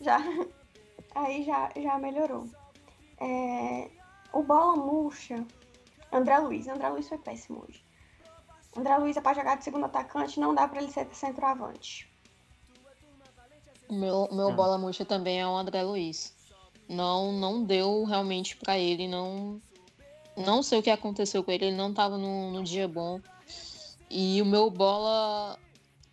já. 0.00 0.18
Aí 1.16 1.42
já, 1.42 1.68
já 1.74 1.98
melhorou. 1.98 2.46
É, 3.20 3.90
o 4.32 4.44
bola 4.44 4.76
murcha. 4.76 5.44
André 6.12 6.38
Luiz. 6.38 6.68
André 6.68 6.88
Luiz 6.88 7.08
foi 7.08 7.18
péssimo 7.18 7.64
hoje. 7.68 7.84
André 8.76 8.96
Luiz 8.96 9.16
é 9.16 9.20
pra 9.20 9.34
jogar 9.34 9.56
de 9.56 9.64
segundo 9.64 9.86
atacante, 9.86 10.38
não 10.38 10.54
dá 10.54 10.68
pra 10.68 10.80
ele 10.80 10.92
ser 10.92 11.12
centroavante. 11.12 12.08
Meu, 13.90 14.28
meu 14.32 14.48
Ah. 14.48 14.52
bola 14.52 14.78
murcha 14.78 15.04
também 15.04 15.40
é 15.40 15.46
o 15.46 15.56
André 15.56 15.82
Luiz. 15.82 16.32
Não, 16.88 17.32
não 17.32 17.64
deu 17.64 18.04
realmente 18.04 18.56
pra 18.56 18.78
ele, 18.78 19.06
não. 19.08 19.60
Não 20.36 20.62
sei 20.62 20.78
o 20.78 20.82
que 20.82 20.90
aconteceu 20.90 21.42
com 21.42 21.50
ele, 21.50 21.66
ele 21.66 21.76
não 21.76 21.92
tava 21.92 22.16
no, 22.16 22.52
no 22.52 22.62
dia 22.62 22.86
bom. 22.86 23.20
E 24.10 24.40
o 24.40 24.46
meu 24.46 24.70
bola, 24.70 25.58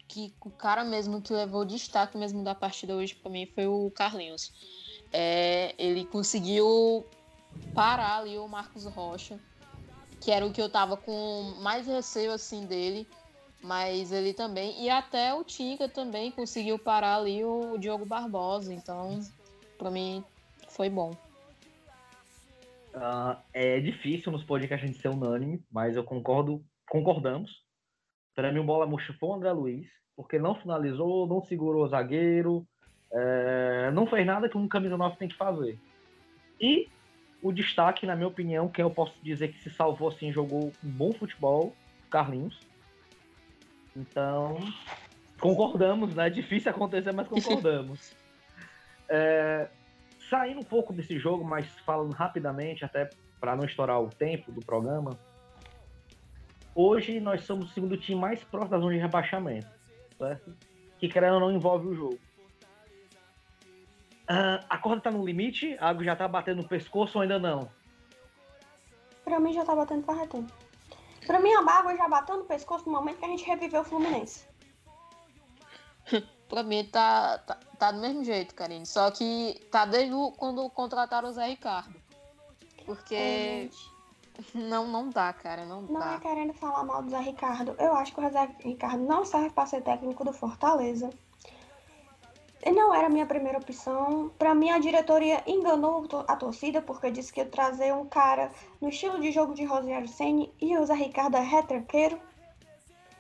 que 0.07 0.33
o 0.43 0.49
cara 0.49 0.83
mesmo 0.83 1.21
que 1.21 1.31
levou 1.31 1.61
o 1.61 1.65
destaque 1.65 2.17
mesmo 2.17 2.43
da 2.43 2.55
partida 2.55 2.95
hoje 2.95 3.15
pra 3.15 3.31
mim 3.31 3.45
foi 3.53 3.67
o 3.67 3.91
Carlinhos. 3.91 4.51
É, 5.13 5.73
ele 5.77 6.05
conseguiu 6.05 7.05
parar 7.73 8.17
ali 8.17 8.37
o 8.37 8.47
Marcos 8.47 8.85
Rocha, 8.85 9.39
que 10.19 10.31
era 10.31 10.45
o 10.45 10.51
que 10.51 10.61
eu 10.61 10.69
tava 10.69 10.97
com 10.97 11.53
mais 11.59 11.85
receio 11.87 12.33
assim 12.33 12.65
dele. 12.65 13.07
Mas 13.61 14.11
ele 14.11 14.33
também. 14.33 14.83
E 14.83 14.89
até 14.89 15.33
o 15.33 15.43
Tinga 15.43 15.89
também 15.89 16.31
conseguiu 16.31 16.77
parar 16.77 17.17
ali 17.17 17.43
o 17.43 17.77
Diogo 17.77 18.05
Barbosa. 18.05 18.73
Então, 18.73 19.19
pra 19.77 19.89
mim, 19.89 20.23
foi 20.69 20.89
bom. 20.89 21.11
Ah, 22.93 23.41
é 23.53 23.79
difícil 23.79 24.31
nos 24.31 24.43
podcasts 24.43 24.83
a 24.83 24.91
gente 24.91 25.01
ser 25.01 25.09
unânime, 25.09 25.61
mas 25.71 25.95
eu 25.95 26.03
concordo, 26.03 26.63
concordamos. 26.89 27.51
Para 28.33 28.51
mim, 28.51 28.59
o 28.59 28.63
bola 28.63 28.85
murcha 28.85 29.13
foi 29.19 29.29
o 29.29 29.33
André 29.33 29.51
Luiz, 29.51 29.87
porque 30.15 30.39
não 30.39 30.55
finalizou, 30.55 31.27
não 31.27 31.41
segurou 31.41 31.83
o 31.83 31.87
zagueiro, 31.87 32.65
é, 33.11 33.91
não 33.91 34.07
fez 34.07 34.25
nada 34.25 34.47
que 34.47 34.57
um 34.57 34.67
camisa 34.67 34.97
9 34.97 35.17
tem 35.17 35.27
que 35.27 35.35
fazer. 35.35 35.77
E 36.59 36.87
o 37.41 37.51
destaque, 37.51 38.05
na 38.05 38.15
minha 38.15 38.27
opinião, 38.27 38.69
quem 38.69 38.83
eu 38.83 38.89
posso 38.89 39.13
dizer 39.21 39.49
que 39.49 39.61
se 39.61 39.69
salvou 39.69 40.07
assim, 40.07 40.31
jogou 40.31 40.71
um 40.83 40.89
bom 40.89 41.11
futebol, 41.11 41.75
Carlinhos. 42.09 42.59
Então, 43.95 44.57
concordamos, 45.39 46.13
né? 46.13 46.27
É 46.27 46.29
difícil 46.29 46.71
acontecer, 46.71 47.13
mas 47.13 47.27
concordamos. 47.29 48.13
É, 49.07 49.69
saindo 50.29 50.59
um 50.59 50.63
pouco 50.63 50.91
desse 50.91 51.17
jogo, 51.17 51.43
mas 51.43 51.67
falando 51.79 52.11
rapidamente, 52.11 52.83
até 52.83 53.09
para 53.39 53.55
não 53.55 53.65
estourar 53.65 54.01
o 54.01 54.09
tempo 54.09 54.51
do 54.51 54.61
programa, 54.61 55.17
hoje 56.73 57.19
nós 57.19 57.43
somos 57.43 57.69
o 57.69 57.73
segundo 57.73 57.97
time 57.97 58.19
mais 58.19 58.43
próximo 58.43 58.71
da 58.71 58.79
zona 58.79 58.93
de 58.93 58.99
rebaixamento, 58.99 59.67
certo? 60.17 60.55
Que 60.99 61.07
querendo 61.07 61.35
ou 61.35 61.39
não 61.39 61.51
envolve 61.51 61.87
o 61.87 61.95
jogo. 61.95 62.19
Ah, 64.27 64.65
a 64.69 64.77
corda 64.77 65.01
tá 65.01 65.11
no 65.11 65.23
limite? 65.23 65.77
A 65.79 65.89
água 65.89 66.03
já 66.03 66.15
tá 66.15 66.27
batendo 66.27 66.63
no 66.63 66.67
pescoço 66.67 67.17
ou 67.17 67.21
ainda 67.21 67.37
não? 67.37 67.69
Pra 69.23 69.39
mim 69.39 69.53
já 69.53 69.63
tá 69.63 69.75
batendo 69.75 70.03
faz 70.03 70.27
tempo. 70.29 70.64
Pra 71.25 71.39
mim 71.39 71.51
a 71.53 71.59
água 71.71 71.95
já 71.95 72.07
bateu 72.07 72.37
no 72.37 72.45
pescoço 72.45 72.85
no 72.85 72.91
momento 72.91 73.17
que 73.19 73.25
a 73.25 73.29
gente 73.29 73.43
reviveu 73.45 73.81
o 73.81 73.85
Fluminense. 73.85 74.45
Pra 76.47 76.61
mim, 76.61 76.85
tá, 76.85 77.39
tá, 77.39 77.57
tá 77.79 77.91
do 77.91 77.99
mesmo 77.99 78.23
jeito, 78.23 78.53
Karine. 78.53 78.85
Só 78.85 79.09
que 79.09 79.59
tá 79.71 79.85
desde 79.85 80.13
quando 80.37 80.69
contrataram 80.69 81.27
o 81.29 81.31
Zé 81.31 81.47
Ricardo. 81.47 81.95
Porque 82.85 83.15
É, 83.15 83.69
não, 84.53 84.87
não 84.87 85.09
dá, 85.09 85.33
cara. 85.33 85.65
Não, 85.65 85.81
não 85.81 85.99
dá. 85.99 86.13
é 86.13 86.19
querendo 86.19 86.53
falar 86.53 86.83
mal 86.83 87.01
do 87.01 87.09
Zé 87.09 87.19
Ricardo. 87.19 87.75
Eu 87.79 87.95
acho 87.95 88.13
que 88.13 88.21
o 88.21 88.29
Zé 88.31 88.55
Ricardo 88.59 89.03
não 89.03 89.25
serve 89.25 89.49
pra 89.49 89.65
ser 89.65 89.81
técnico 89.81 90.23
do 90.23 90.31
Fortaleza. 90.31 91.09
Ele 92.65 92.75
não 92.75 92.95
era 92.95 93.05
a 93.05 93.09
minha 93.09 93.27
primeira 93.27 93.59
opção. 93.59 94.31
Pra 94.39 94.55
mim, 94.55 94.71
a 94.71 94.79
diretoria 94.79 95.43
enganou 95.45 96.07
a 96.27 96.35
torcida 96.35 96.81
porque 96.81 97.11
disse 97.11 97.31
que 97.31 97.39
ia 97.39 97.45
trazer 97.45 97.93
um 97.93 98.07
cara 98.07 98.51
no 98.81 98.89
estilo 98.89 99.21
de 99.21 99.31
jogo 99.31 99.53
de 99.53 99.63
Rogério 99.63 100.07
Ceni 100.07 100.51
e 100.59 100.75
o 100.75 100.83
Zé 100.83 100.95
Ricardo 100.95 101.37
é 101.37 101.41
retranqueiro. 101.41 102.19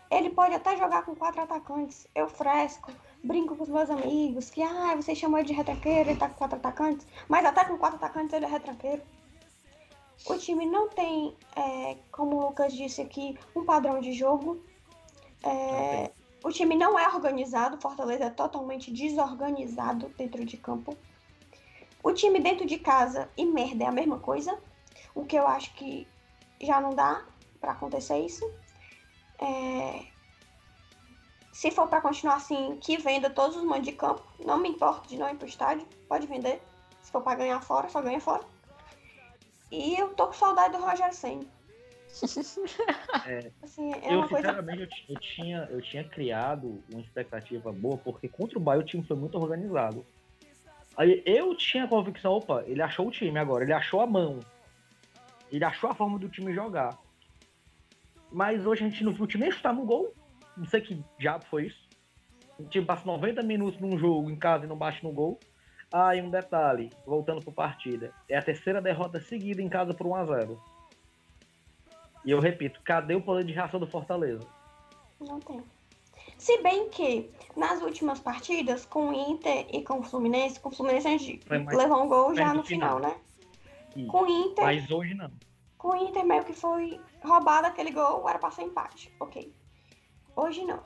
Ele 0.09 0.31
pode 0.31 0.55
até 0.55 0.75
jogar 0.75 1.03
com 1.05 1.15
quatro 1.15 1.41
atacantes. 1.41 2.07
Eu 2.15 2.27
fresco, 2.27 2.91
brinco 3.23 3.55
com 3.55 3.63
os 3.63 3.69
meus 3.69 3.89
amigos 3.91 4.49
que, 4.49 4.63
ah, 4.63 4.95
você 4.95 5.13
chamou 5.13 5.37
ele 5.37 5.49
de 5.49 5.53
retranqueiro, 5.53 6.09
ele 6.09 6.19
tá 6.19 6.27
com 6.27 6.35
quatro 6.35 6.57
atacantes. 6.57 7.05
Mas 7.29 7.45
até 7.45 7.65
com 7.65 7.77
quatro 7.77 7.97
atacantes 7.97 8.33
ele 8.33 8.45
é 8.45 8.49
retranqueiro. 8.49 9.03
O 10.27 10.37
time 10.37 10.65
não 10.65 10.89
tem, 10.89 11.35
é, 11.55 11.97
como 12.11 12.37
o 12.37 12.47
Lucas 12.47 12.73
disse 12.73 12.99
aqui, 12.99 13.37
um 13.55 13.63
padrão 13.63 13.99
de 13.99 14.11
jogo. 14.11 14.59
É, 15.43 16.11
o 16.45 16.51
time 16.51 16.75
não 16.75 16.97
é 16.99 17.07
organizado, 17.07 17.81
Fortaleza 17.81 18.25
é 18.25 18.29
totalmente 18.29 18.91
desorganizado 18.91 20.09
dentro 20.09 20.45
de 20.45 20.55
campo. 20.57 20.95
O 22.03 22.13
time 22.13 22.39
dentro 22.39 22.67
de 22.67 22.77
casa 22.77 23.27
e 23.35 23.43
merda 23.43 23.85
é 23.85 23.87
a 23.87 23.91
mesma 23.91 24.19
coisa, 24.19 24.55
o 25.15 25.25
que 25.25 25.35
eu 25.35 25.47
acho 25.47 25.73
que 25.73 26.07
já 26.61 26.79
não 26.79 26.91
dá 26.91 27.25
pra 27.59 27.71
acontecer 27.71 28.19
isso. 28.19 28.45
É, 29.39 30.05
se 31.51 31.71
for 31.71 31.87
pra 31.87 31.99
continuar 31.99 32.35
assim, 32.35 32.77
que 32.79 32.95
venda 32.95 33.27
todos 33.27 33.57
os 33.57 33.63
mandos 33.63 33.87
de 33.87 33.93
campo, 33.93 34.21
não 34.45 34.59
me 34.59 34.69
importo 34.69 35.09
de 35.09 35.17
não 35.17 35.27
ir 35.27 35.37
pro 35.37 35.47
estádio, 35.47 35.87
pode 36.07 36.27
vender. 36.27 36.61
Se 37.01 37.11
for 37.11 37.23
pra 37.23 37.33
ganhar 37.33 37.59
fora, 37.61 37.89
só 37.89 38.03
ganha 38.03 38.21
fora. 38.21 38.43
E 39.71 39.99
eu 39.99 40.13
tô 40.13 40.27
com 40.27 40.33
saudade 40.33 40.77
do 40.77 40.83
Roger 40.83 41.11
Senna. 41.11 41.54
É, 43.27 43.51
Assim, 43.63 43.91
é 43.91 44.13
eu, 44.13 44.19
coisa. 44.27 44.35
sinceramente, 44.35 44.81
eu, 44.81 44.87
ti- 44.87 45.05
eu 45.09 45.19
tinha, 45.19 45.67
eu 45.71 45.81
tinha 45.81 46.03
criado 46.03 46.83
uma 46.91 47.01
expectativa 47.01 47.71
boa, 47.71 47.97
porque 47.97 48.27
contra 48.27 48.57
o 48.59 48.61
Bahia 48.61 48.81
o 48.81 48.85
time 48.85 49.03
foi 49.03 49.15
muito 49.17 49.35
organizado. 49.35 50.05
Aí 50.95 51.23
eu 51.25 51.55
tinha 51.57 51.85
a 51.85 51.87
convicção, 51.87 52.33
opa, 52.33 52.63
ele 52.67 52.83
achou 52.83 53.07
o 53.07 53.11
time 53.11 53.37
agora, 53.39 53.63
ele 53.63 53.73
achou 53.73 53.99
a 54.01 54.05
mão. 54.07 54.39
Ele 55.51 55.63
achou 55.65 55.89
a 55.89 55.95
forma 55.95 56.19
do 56.19 56.29
time 56.29 56.53
jogar. 56.53 56.95
Mas 58.31 58.63
hoje 58.65 58.85
a 58.85 58.89
gente 58.89 59.03
não 59.03 59.11
viu 59.11 59.23
o 59.23 59.27
time 59.27 59.43
nem 59.43 59.51
chutar 59.51 59.73
no 59.73 59.85
gol. 59.85 60.13
Não 60.55 60.65
sei 60.65 60.81
que 60.81 61.03
diabo 61.17 61.45
foi 61.45 61.67
isso. 61.67 61.83
O 62.59 62.63
time 62.65 62.85
passa 62.85 63.05
90 63.05 63.41
minutos 63.41 63.79
num 63.81 63.97
jogo 63.97 64.29
em 64.29 64.35
casa 64.35 64.65
e 64.65 64.67
não 64.67 64.77
bate 64.77 65.03
no 65.03 65.11
gol. 65.11 65.39
Ah, 65.91 66.15
e 66.15 66.21
um 66.21 66.29
detalhe, 66.29 66.91
voltando 67.05 67.41
para 67.43 67.53
partida. 67.53 68.11
É 68.29 68.37
a 68.37 68.41
terceira 68.41 68.81
derrota 68.81 69.19
seguida 69.19 69.61
em 69.61 69.69
casa 69.69 69.93
por 69.93 70.05
1x0. 70.07 70.57
E 72.25 72.31
eu 72.31 72.39
repito, 72.39 72.81
cadê 72.83 73.15
o 73.15 73.21
poder 73.21 73.43
de 73.45 73.53
reação 73.53 73.79
do 73.79 73.87
Fortaleza? 73.87 74.41
Não 75.19 75.39
tem. 75.39 75.63
Se 76.37 76.61
bem 76.61 76.89
que 76.89 77.29
nas 77.55 77.81
últimas 77.81 78.19
partidas, 78.19 78.85
com 78.85 79.09
o 79.09 79.13
Inter 79.13 79.67
e 79.71 79.83
com 79.83 79.99
o 79.99 80.03
Fluminense, 80.03 80.59
com 80.59 80.69
o 80.69 80.71
Fluminense 80.71 81.07
a 81.07 81.11
gente 81.11 81.39
mais 81.49 81.77
levou 81.77 82.03
um 82.03 82.07
gol 82.07 82.35
já 82.35 82.53
no 82.53 82.63
final, 82.63 82.97
final. 82.97 83.11
né? 83.11 83.17
Ih, 83.95 84.07
Com 84.07 84.23
o 84.23 84.27
Inter, 84.29 84.65
Mas 84.65 84.91
hoje 84.91 85.13
não. 85.13 85.31
com 85.77 85.89
o 85.89 85.95
Inter 85.95 86.25
meio 86.25 86.43
que 86.43 86.51
foi 86.51 86.99
roubado 87.23 87.67
aquele 87.67 87.91
gol, 87.91 88.27
era 88.27 88.37
pra 88.39 88.51
ser 88.51 88.63
empate. 88.63 89.13
Ok. 89.19 89.53
Hoje 90.35 90.65
não. 90.65 90.83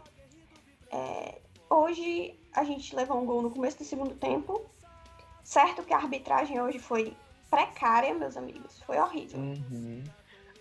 É, 0.91 1.41
hoje 1.69 2.39
a 2.53 2.63
gente 2.63 2.95
levou 2.95 3.19
um 3.19 3.25
gol 3.25 3.41
no 3.41 3.49
começo 3.49 3.77
do 3.79 3.83
segundo 3.83 4.13
tempo. 4.15 4.61
Certo 5.43 5.83
que 5.83 5.93
a 5.93 5.97
arbitragem 5.97 6.61
hoje 6.61 6.77
foi 6.77 7.15
precária, 7.49 8.13
meus 8.13 8.37
amigos. 8.37 8.79
Foi 8.83 8.99
horrível. 8.99 9.39
Uhum. 9.39 10.03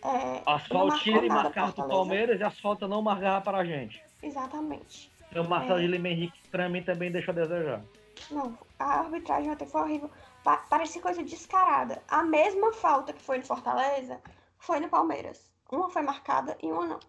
É, 0.03 0.43
As 0.47 0.69
não 0.69 0.87
marcou 0.87 0.91
faltinhas 0.91 1.19
ele 1.19 1.29
nada 1.29 1.43
marcava 1.45 1.67
pro 1.73 1.77
Fortaleza. 1.83 1.89
Palmeiras 1.99 2.41
e 2.41 2.45
as 2.45 2.59
faltas 2.61 2.89
não 2.89 3.03
marcavam 3.03 3.43
para 3.43 3.59
a 3.59 3.65
gente. 3.65 4.03
Exatamente. 4.23 5.11
E 5.35 5.39
o 5.39 5.49
Marcelo 5.49 5.79
É. 5.79 5.83
de 5.83 5.89
Lima 5.89 6.09
Henrique, 6.09 6.49
pra 6.51 6.69
mim, 6.69 6.83
também 6.83 7.11
deixou 7.11 7.33
a 7.33 7.35
desejar. 7.37 7.83
Não, 8.31 8.57
a 8.79 9.01
arbitragem 9.01 9.51
até 9.51 9.67
foi 9.67 9.81
horrível. 9.83 10.11
Pa- 10.45 10.65
parecia 10.71 11.03
coisa 11.03 11.23
descarada. 11.23 12.03
A 12.09 12.23
mesma 12.23 12.73
falta 12.73 13.13
que 13.13 13.23
foi 13.23 13.39
no 13.39 13.45
Fortaleza 13.45 14.21
foi 14.59 14.81
no 14.81 14.89
Palmeiras. 14.89 15.51
Uma 15.71 15.91
foi 15.91 16.03
marcada 16.03 16.57
e 16.63 16.67
uma 16.67 16.87
não. 16.87 17.01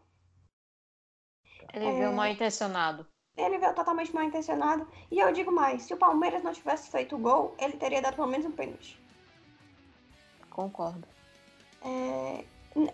Ele 1.74 1.86
É. 1.86 1.94
veio 1.94 2.14
mal 2.14 2.28
intencionado. 2.28 3.06
Ele 3.38 3.58
veio 3.58 3.74
totalmente 3.74 4.14
mal 4.14 4.24
intencionado. 4.24 4.88
E 5.10 5.20
eu 5.20 5.32
digo 5.32 5.52
mais: 5.52 5.84
se 5.84 5.94
o 5.94 5.98
Palmeiras 5.98 6.44
não 6.44 6.52
tivesse 6.52 6.90
feito 6.92 7.16
o 7.16 7.20
gol, 7.20 7.56
ele 7.60 7.78
teria 7.78 8.02
dado 8.02 8.16
pelo 8.16 8.28
menos 8.28 8.46
um 8.46 8.52
pênalti. 8.52 9.00
Concordo. 10.50 11.08
É, 11.82 12.44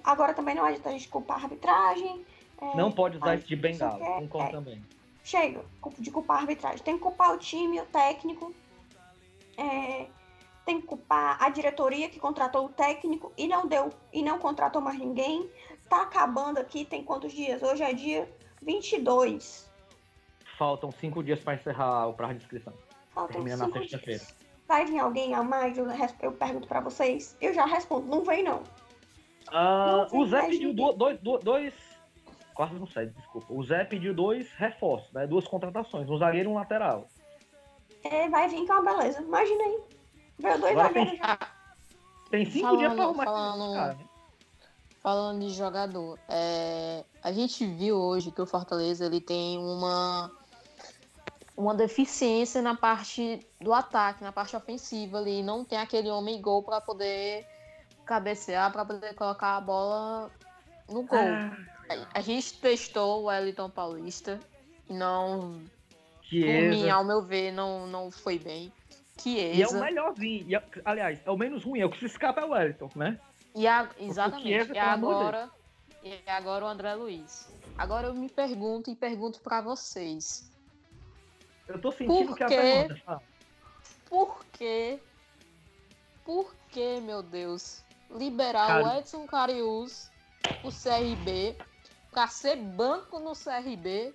Agora 0.04 0.34
também 0.34 0.56
não 0.56 0.64
adianta 0.66 0.90
a 0.90 0.92
gente 0.92 1.08
culpar 1.10 1.38
a 1.40 1.44
arbitragem. 1.44 2.26
é, 2.62 2.76
Não 2.76 2.92
pode 2.92 3.18
usar 3.18 3.36
isso 3.36 3.48
de 3.48 3.56
bengala, 3.56 4.04
é- 4.04 4.20
concordo 4.22 4.50
é. 4.50 4.52
também. 4.52 4.86
Chega 5.24 5.66
de 6.00 6.12
culpar 6.12 6.38
a 6.38 6.40
arbitragem. 6.42 6.80
Tem 6.80 6.96
que 6.96 7.02
culpar 7.02 7.34
o 7.34 7.38
time, 7.38 7.80
o 7.80 7.86
técnico. 7.86 8.54
é, 9.58 10.08
tem 10.66 10.82
que 10.82 10.88
culpar 10.88 11.38
a 11.42 11.48
diretoria 11.50 12.10
que 12.10 12.20
contratou 12.20 12.66
o 12.66 12.70
técnico 12.70 13.32
e 13.38 13.48
não 13.48 13.68
deu 13.68 13.90
e 14.12 14.22
não 14.24 14.40
contratou 14.40 14.82
mais 14.82 14.98
ninguém. 15.00 15.50
Tá 15.88 16.02
acabando 16.02 16.58
aqui, 16.58 16.84
tem 16.84 17.04
quantos 17.04 17.32
dias? 17.32 17.62
Hoje 17.62 17.84
é 17.84 17.94
dia 17.94 18.30
22. 18.62 19.70
Faltam 20.58 20.92
cinco 20.92 21.24
dias 21.24 21.40
para 21.40 21.54
encerrar 21.56 22.08
o 22.08 22.14
prazo 22.14 22.34
de 22.36 22.44
inscrição. 22.44 22.74
Faltam 23.14 23.36
Termina 23.36 23.58
na 23.68 23.72
sexta-feira. 23.72 24.24
Vai 24.68 24.86
vir 24.86 25.00
alguém 25.00 25.34
a 25.36 25.44
mais? 25.44 25.78
Eu, 25.78 25.86
eu 26.22 26.32
pergunto 26.32 26.68
pra 26.68 26.80
vocês. 26.80 27.38
Eu 27.40 27.54
já 27.54 27.66
respondo, 27.66 28.08
não 28.08 28.24
vem 28.24 28.44
não. 28.44 28.64
Ah, 29.52 30.08
o 30.12 30.26
Zé 30.28 30.42
tem 30.42 30.50
pediu 30.52 30.74
dois, 30.74 31.20
do- 31.20 31.38
dois. 31.40 31.74
Quase 32.54 32.74
não 32.76 32.88
sei, 32.88 33.08
desculpa. 33.08 33.48
O 33.54 33.64
Zé 33.64 33.84
pediu 33.84 34.14
dois 34.14 34.50
reforços, 34.54 35.12
né? 35.14 35.28
Duas 35.28 35.48
contratações, 35.48 36.10
um 36.10 36.18
zagueiro 36.18 36.50
e 36.50 36.52
um 36.54 36.56
lateral. 36.56 37.06
É, 38.04 38.30
vai 38.30 38.48
vir 38.48 38.66
que 38.66 38.72
é 38.72 38.76
uma 38.76 38.96
beleza. 38.98 39.22
Imagina 39.22 39.64
aí. 39.64 39.80
Veio 40.40 40.60
dois 40.60 40.72
Agora 40.72 40.88
zagueiros 40.88 41.18
já. 41.18 41.34
Ah, 41.42 41.50
Tem 42.30 42.46
cinco 42.46 42.66
Falando- 42.66 42.80
dias 42.80 42.94
pra 42.94 43.04
arrumar 43.04 43.24
falando- 43.26 43.74
cara, 43.76 43.94
né? 43.94 44.06
Falando 45.02 45.40
de 45.42 45.50
jogador, 45.54 46.20
é, 46.28 47.04
a 47.22 47.32
gente 47.32 47.64
viu 47.66 47.96
hoje 47.98 48.32
que 48.32 48.42
o 48.42 48.46
Fortaleza 48.48 49.06
ele 49.06 49.22
tem 49.22 49.58
uma 49.60 50.32
uma 51.58 51.74
deficiência 51.74 52.62
na 52.62 52.76
parte 52.76 53.40
do 53.62 53.72
ataque, 53.72 54.22
na 54.24 54.32
parte 54.32 54.56
ofensiva 54.58 55.20
ali, 55.20 55.42
não 55.42 55.64
tem 55.64 55.78
aquele 55.78 56.10
homem 56.10 56.42
gol 56.42 56.62
para 56.64 56.82
poder 56.82 57.48
cabecear, 58.06 58.72
para 58.72 58.86
poder 58.86 59.14
colocar 59.16 59.58
a 59.58 59.62
bola 59.62 60.32
no 60.90 61.04
gol. 61.04 61.20
Ah, 61.20 61.58
A- 61.90 62.20
A 62.20 62.22
gente 62.22 62.54
testou 62.60 63.22
o 63.22 63.26
Wellington 63.26 63.70
Paulista 63.70 64.40
e 64.90 64.94
não, 64.94 65.62
por 66.30 66.62
mim, 66.70 66.90
ao 66.90 67.04
meu 67.04 67.22
ver, 67.22 67.52
não, 67.52 67.86
não 67.88 68.10
foi 68.10 68.40
bem. 68.40 68.72
E 69.26 69.62
é 69.62 69.68
o 69.68 69.80
melhorzinho. 69.80 70.46
E 70.48 70.56
é- 70.56 70.64
aliás, 70.84 71.20
é 71.26 71.30
o 71.32 71.38
menos 71.38 71.64
ruim. 71.64 71.80
É 71.82 71.86
o 71.86 71.90
que 71.90 72.00
se 72.00 72.06
escapa 72.06 72.42
é 72.42 72.46
o 72.46 72.50
Wellington, 72.50 72.90
né? 72.96 73.20
E 73.56 73.68
a, 73.68 73.90
exatamente. 74.00 74.48
Chiesa, 74.48 74.74
e 74.74 74.78
agora, 74.78 75.50
e 76.04 76.22
agora 76.28 76.66
o 76.66 76.68
André 76.68 76.94
Luiz. 76.96 77.48
Agora 77.78 78.08
eu 78.08 78.14
me 78.14 78.30
pergunto 78.30 78.90
e 78.92 78.96
pergunto 78.96 79.40
pra 79.40 79.62
vocês. 79.62 80.52
Eu 81.68 81.80
tô 81.80 81.92
sentindo 81.92 82.28
Por 82.28 82.38
que 82.38 82.44
a 82.44 82.48
quê? 82.48 82.56
pergunta. 82.58 83.02
Ah, 83.08 83.20
Por 84.10 84.46
que? 84.52 85.00
Por 86.26 86.54
que, 86.72 87.00
meu 87.02 87.22
Deus, 87.24 87.82
liberar 88.16 88.84
o 88.84 88.98
Edson 88.98 89.26
Carius 89.28 90.10
o 90.64 90.70
CRB 90.70 91.56
pra 92.12 92.28
ser 92.28 92.56
banco 92.56 93.20
no 93.20 93.34
CRB 93.34 94.14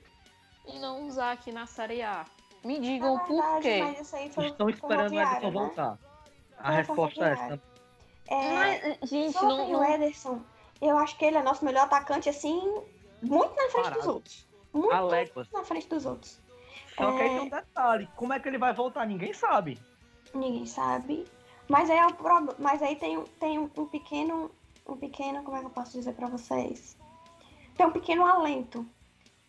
e 0.66 0.78
não 0.78 1.06
usar 1.06 1.32
aqui 1.32 1.52
na 1.52 1.66
Série 1.66 2.02
A? 2.02 2.24
Me 2.64 2.78
digam 2.78 3.14
Na 3.14 3.20
por 3.24 3.42
verdade, 3.62 3.62
quê. 4.10 4.30
foi 4.34 4.46
estão 4.46 4.68
esperando 4.68 5.12
o 5.14 5.20
Edson 5.20 5.40
né? 5.46 5.50
voltar. 5.50 5.98
A 6.58 6.66
Foi 6.66 6.74
resposta 6.76 7.24
é 7.28 7.32
essa. 7.32 7.62
É, 8.28 8.54
Mas, 8.54 9.08
gente, 9.10 9.32
sobre 9.32 9.48
não, 9.48 9.68
o 9.68 9.72
não, 9.72 9.84
Ederson, 9.94 10.40
eu 10.80 10.96
acho 10.98 11.16
que 11.16 11.24
ele 11.24 11.38
é 11.38 11.42
nosso 11.42 11.64
melhor 11.64 11.84
atacante, 11.84 12.28
assim, 12.28 12.60
muito 13.22 13.54
na 13.56 13.68
frente 13.70 13.84
dos 13.86 13.92
Parado. 13.94 14.12
outros. 14.12 14.48
Muito 14.72 14.92
A 14.92 15.00
léguas. 15.00 15.48
na 15.50 15.64
frente 15.64 15.88
dos 15.88 16.06
outros. 16.06 16.38
Só 16.96 17.12
que 17.16 17.22
aí 17.22 17.26
É. 17.26 17.28
tem 17.30 17.40
um 17.40 17.48
detalhe. 17.48 18.08
Como 18.14 18.32
é 18.32 18.38
que 18.38 18.46
ele 18.46 18.58
vai 18.58 18.72
voltar? 18.74 19.06
Ninguém 19.06 19.32
sabe. 19.32 19.80
Ninguém 20.34 20.66
sabe. 20.66 21.26
Mas 21.70 21.88
aí, 21.88 21.98
é 21.98 22.06
o 22.06 22.12
prob- 22.14 22.54
Mas 22.58 22.82
aí 22.82 22.96
tem, 22.96 23.22
tem 23.38 23.58
um, 23.58 23.68
pequeno. 23.86 24.50
Um 24.88 24.96
pequeno. 24.96 25.42
Como 25.44 25.56
é 25.56 25.60
que 25.60 25.66
eu 25.66 25.70
posso 25.70 25.92
dizer 25.92 26.12
pra 26.14 26.26
vocês? 26.28 26.96
Tem 27.76 27.86
um 27.86 27.92
pequeno 27.92 28.26
alento. 28.26 28.84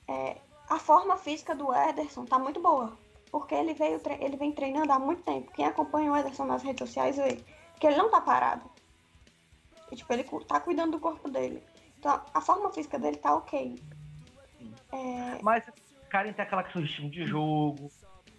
É, 0.07 0.37
a 0.69 0.77
forma 0.77 1.17
física 1.17 1.55
do 1.55 1.73
Ederson 1.73 2.25
tá 2.25 2.37
muito 2.37 2.61
boa. 2.61 2.95
Porque 3.31 3.55
ele, 3.55 3.73
veio, 3.73 3.99
tre- 3.99 4.19
ele 4.21 4.37
vem 4.37 4.51
treinando 4.51 4.91
há 4.91 4.99
muito 4.99 5.23
tempo. 5.23 5.51
Quem 5.51 5.65
acompanha 5.65 6.11
o 6.11 6.15
Ederson 6.15 6.45
nas 6.45 6.61
redes 6.61 6.87
sociais 6.87 7.17
vê 7.17 7.43
que 7.79 7.87
ele 7.87 7.97
não 7.97 8.11
tá 8.11 8.21
parado. 8.21 8.69
E, 9.91 9.95
tipo, 9.95 10.13
ele 10.13 10.23
tá 10.47 10.59
cuidando 10.59 10.91
do 10.91 10.99
corpo 10.99 11.27
dele. 11.29 11.63
Então, 11.97 12.21
a 12.33 12.41
forma 12.41 12.71
física 12.71 12.99
dele 12.99 13.17
tá 13.17 13.35
ok. 13.35 13.81
É, 14.91 15.39
Mas 15.41 15.63
cara 16.11 16.31
tem 16.33 16.43
aquela 16.43 16.63
questão 16.63 16.83
de 16.83 17.09
de 17.09 17.25
jogo, 17.25 17.89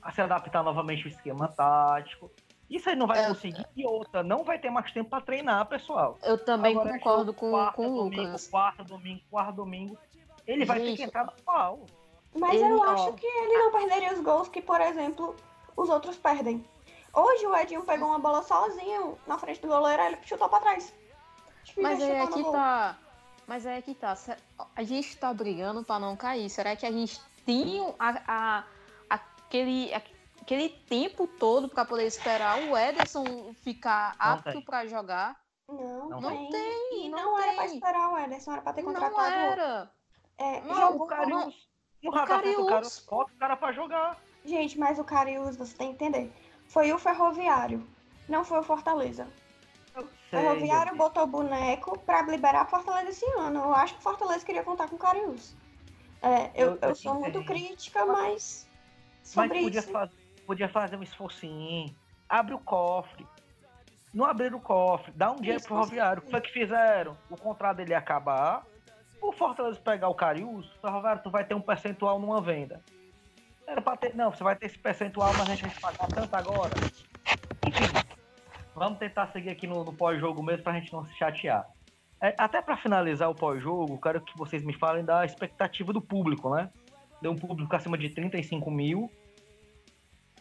a 0.02 0.12
se 0.12 0.20
adaptar 0.20 0.62
novamente 0.62 1.04
ao 1.04 1.08
esquema 1.08 1.48
tático. 1.48 2.30
Isso 2.74 2.88
aí 2.88 2.96
não 2.96 3.06
vai 3.06 3.24
É. 3.24 3.28
conseguir. 3.28 3.66
E 3.76 3.86
outra, 3.86 4.22
não 4.22 4.42
vai 4.44 4.58
ter 4.58 4.70
mais 4.70 4.90
tempo 4.92 5.10
pra 5.10 5.20
treinar, 5.20 5.66
pessoal. 5.66 6.18
eu 6.22 6.42
também 6.42 6.72
Agora, 6.72 6.92
concordo 6.94 7.32
com, 7.34 7.50
quarta, 7.50 7.72
com 7.76 7.86
o 7.90 7.96
domingo, 8.04 8.22
Lucas. 8.22 8.48
Quarta, 8.48 8.82
domingo, 8.84 9.20
quarta, 9.30 9.52
domingo. 9.52 9.98
Ele 10.46 10.64
vai 10.64 10.78
ter 10.80 10.86
Gente. 10.86 10.96
que 10.96 11.02
entrar 11.04 11.24
no 11.26 11.32
pau. 11.44 11.86
Mas 12.34 12.54
Ele, 12.54 12.64
eu 12.72 12.78
ó. 12.80 12.84
acho 12.84 13.12
que 13.12 13.26
ele 13.26 13.58
não 13.58 13.70
perderia 13.72 14.14
os 14.14 14.20
gols 14.20 14.48
que, 14.48 14.62
por 14.62 14.80
exemplo, 14.80 15.36
os 15.76 15.88
outros 15.90 16.16
perdem. 16.16 16.64
Hoje 17.14 17.46
o 17.46 17.54
Edinho 17.54 17.82
pegou 17.84 18.08
uma 18.08 18.18
bola 18.18 18.42
sozinho 18.42 19.18
na 19.26 19.36
frente 19.38 19.60
do 19.60 19.68
goleiro, 19.68 20.02
ele 20.02 20.16
chutou 20.22 20.48
pra 20.48 20.60
trás. 20.60 20.94
Mas 21.76 22.02
aí 22.02 22.10
é 22.10 22.26
que 22.26 22.42
gol. 22.42 22.52
tá. 22.52 22.96
Mas 23.46 23.66
aí 23.66 23.78
é 23.78 23.82
que 23.82 23.94
tá. 23.94 24.16
A 24.74 24.82
gente 24.82 25.14
tá 25.18 25.32
brigando 25.34 25.84
pra 25.84 25.98
não 25.98 26.16
cair. 26.16 26.48
Será 26.48 26.74
que 26.74 26.86
a 26.86 26.90
gente 26.90 27.20
tem 27.44 27.80
a, 27.98 28.22
a- 28.26 28.64
aquele, 29.10 29.92
aquele 30.42 30.68
tempo 30.68 31.26
todo 31.26 31.68
pra 31.68 31.84
poder 31.84 32.06
esperar 32.06 32.58
o 32.64 32.76
Ederson 32.76 33.54
ficar 33.62 34.16
Não 34.18 34.32
apto 34.32 34.62
pra 34.62 34.86
jogar? 34.86 35.40
Não, 35.68 36.08
Não 36.20 36.30
tem. 36.30 36.50
tem, 36.50 37.06
E 37.06 37.08
não 37.08 37.18
não, 37.18 37.38
era 37.38 37.52
pra 37.54 37.64
tem. 37.64 37.74
esperar 37.74 38.08
o 38.12 38.18
Ederson, 38.18 38.52
era 38.52 38.62
pra 38.62 38.72
ter 38.72 38.82
Não 38.82 38.92
contratado 38.92 39.14
outro. 39.24 39.60
era. 39.60 39.92
É, 40.38 40.60
Não, 40.62 40.74
jogou- 40.74 41.02
o 41.04 41.06
Carius. 41.06 41.68
No 42.02 42.10
o 42.10 42.12
Carius. 42.26 43.06
bota 43.08 43.32
o 43.32 43.36
cara 43.38 43.56
pra 43.56 43.72
jogar. 43.72 44.18
Gente, 44.44 44.76
mas 44.78 44.98
o 44.98 45.04
Carius, 45.04 45.56
você 45.56 45.74
tem 45.76 45.88
que 45.94 46.04
entender. 46.04 46.32
Foi 46.66 46.92
o 46.92 46.98
Ferroviário, 46.98 47.86
não 48.28 48.44
foi 48.44 48.58
o 48.58 48.62
Fortaleza. 48.62 49.28
O 49.94 50.00
sei, 50.00 50.08
Ferroviário 50.30 50.96
botou 50.96 51.26
boneco 51.26 51.96
pra 52.00 52.22
liberar 52.22 52.64
o 52.66 52.68
Fortaleza 52.68 53.10
esse 53.10 53.24
ano. 53.38 53.60
Eu 53.60 53.74
acho 53.74 53.94
que 53.94 54.00
o 54.00 54.02
Fortaleza 54.02 54.44
queria 54.44 54.64
contar 54.64 54.88
com 54.88 54.96
o 54.96 54.98
Carius. 54.98 55.54
É, 56.20 56.50
eu, 56.54 56.72
Eu- 56.72 56.78
eu, 56.88 56.94
sou 56.96 57.14
muito 57.14 57.38
entendo. 57.38 57.46
crítica, 57.46 58.04
mas 58.06 58.66
Mas 59.20 59.28
sobre 59.48 59.62
podia, 59.62 59.80
isso. 59.80 59.92
faz- 59.92 60.10
podia 60.46 60.68
fazer 60.68 60.96
um 60.96 61.02
esforcinho. 61.02 61.94
Abre 62.28 62.54
o 62.54 62.58
cofre. 62.58 63.26
Não 64.12 64.26
abrir 64.26 64.54
o 64.54 64.60
cofre. 64.60 65.12
Dá 65.16 65.30
um 65.30 65.36
dinheiro 65.36 65.62
pro 65.62 65.76
Ferroviário. 65.76 66.22
O 66.22 66.24
que 66.24 66.30
foi 66.30 66.40
que 66.40 66.52
fizeram? 66.52 67.16
O 67.30 67.36
contrato 67.36 67.78
dele 67.78 67.92
ia 67.92 67.98
acabar. 67.98 68.64
O 69.20 69.32
Fortaleza 69.32 69.80
pegar 69.80 70.08
o 70.08 70.14
Carius, 70.14 70.66
o 70.76 70.80
Ferroviário, 70.80 71.22
tu 71.22 71.30
vai 71.30 71.44
ter 71.44 71.54
um 71.54 71.60
percentual 71.60 72.18
numa 72.18 72.40
venda. 72.40 72.82
Era 73.66 73.80
pra 73.80 73.96
ter. 73.96 74.14
Não, 74.14 74.30
você 74.30 74.42
vai 74.42 74.56
ter 74.56 74.66
esse 74.66 74.78
percentual, 74.78 75.32
mas 75.34 75.48
a 75.48 75.54
gente 75.54 75.62
vai 75.62 75.94
pagar 75.94 76.08
tanto 76.08 76.34
agora. 76.34 76.72
Enfim. 77.66 77.84
Vamos 78.74 78.98
tentar 78.98 79.28
seguir 79.28 79.50
aqui 79.50 79.66
no, 79.66 79.84
no 79.84 79.92
pós-jogo 79.92 80.42
mesmo 80.42 80.64
pra 80.64 80.72
gente 80.72 80.92
não 80.92 81.04
se 81.04 81.14
chatear. 81.14 81.66
É, 82.20 82.34
até 82.38 82.60
pra 82.60 82.76
finalizar 82.76 83.30
o 83.30 83.34
pós-jogo, 83.34 84.00
quero 84.00 84.20
que 84.20 84.36
vocês 84.36 84.62
me 84.62 84.72
falem 84.72 85.04
da 85.04 85.24
expectativa 85.24 85.92
do 85.92 86.00
público, 86.00 86.54
né? 86.54 86.70
Deu 87.20 87.32
um 87.32 87.36
público 87.36 87.74
acima 87.74 87.96
de 87.96 88.10
35 88.10 88.70
mil. 88.70 89.10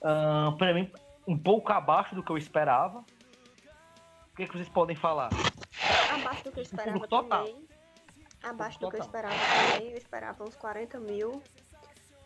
Ah, 0.04 0.54
pra 0.58 0.74
mim, 0.74 0.92
um 1.28 1.38
pouco 1.38 1.72
abaixo 1.72 2.16
do 2.16 2.24
que 2.24 2.32
eu 2.32 2.38
esperava. 2.38 3.00
O 3.00 4.36
que, 4.36 4.48
que 4.48 4.54
vocês 4.54 4.70
podem 4.70 4.96
falar? 4.96 5.30
Abaixo 6.10 6.44
do 6.46 6.52
que 6.52 6.60
eu 6.60 6.64
esperava 6.64 6.94
público 7.00 7.08
total. 7.24 7.46
também. 7.46 7.68
Abaixo 8.44 8.80
do 8.80 8.90
que 8.90 8.96
eu 8.96 9.00
Total. 9.02 9.06
esperava 9.08 9.36
também. 9.38 9.92
Eu 9.92 9.98
esperava 9.98 10.44
uns 10.44 10.56
40 10.56 11.00
mil. 11.00 11.44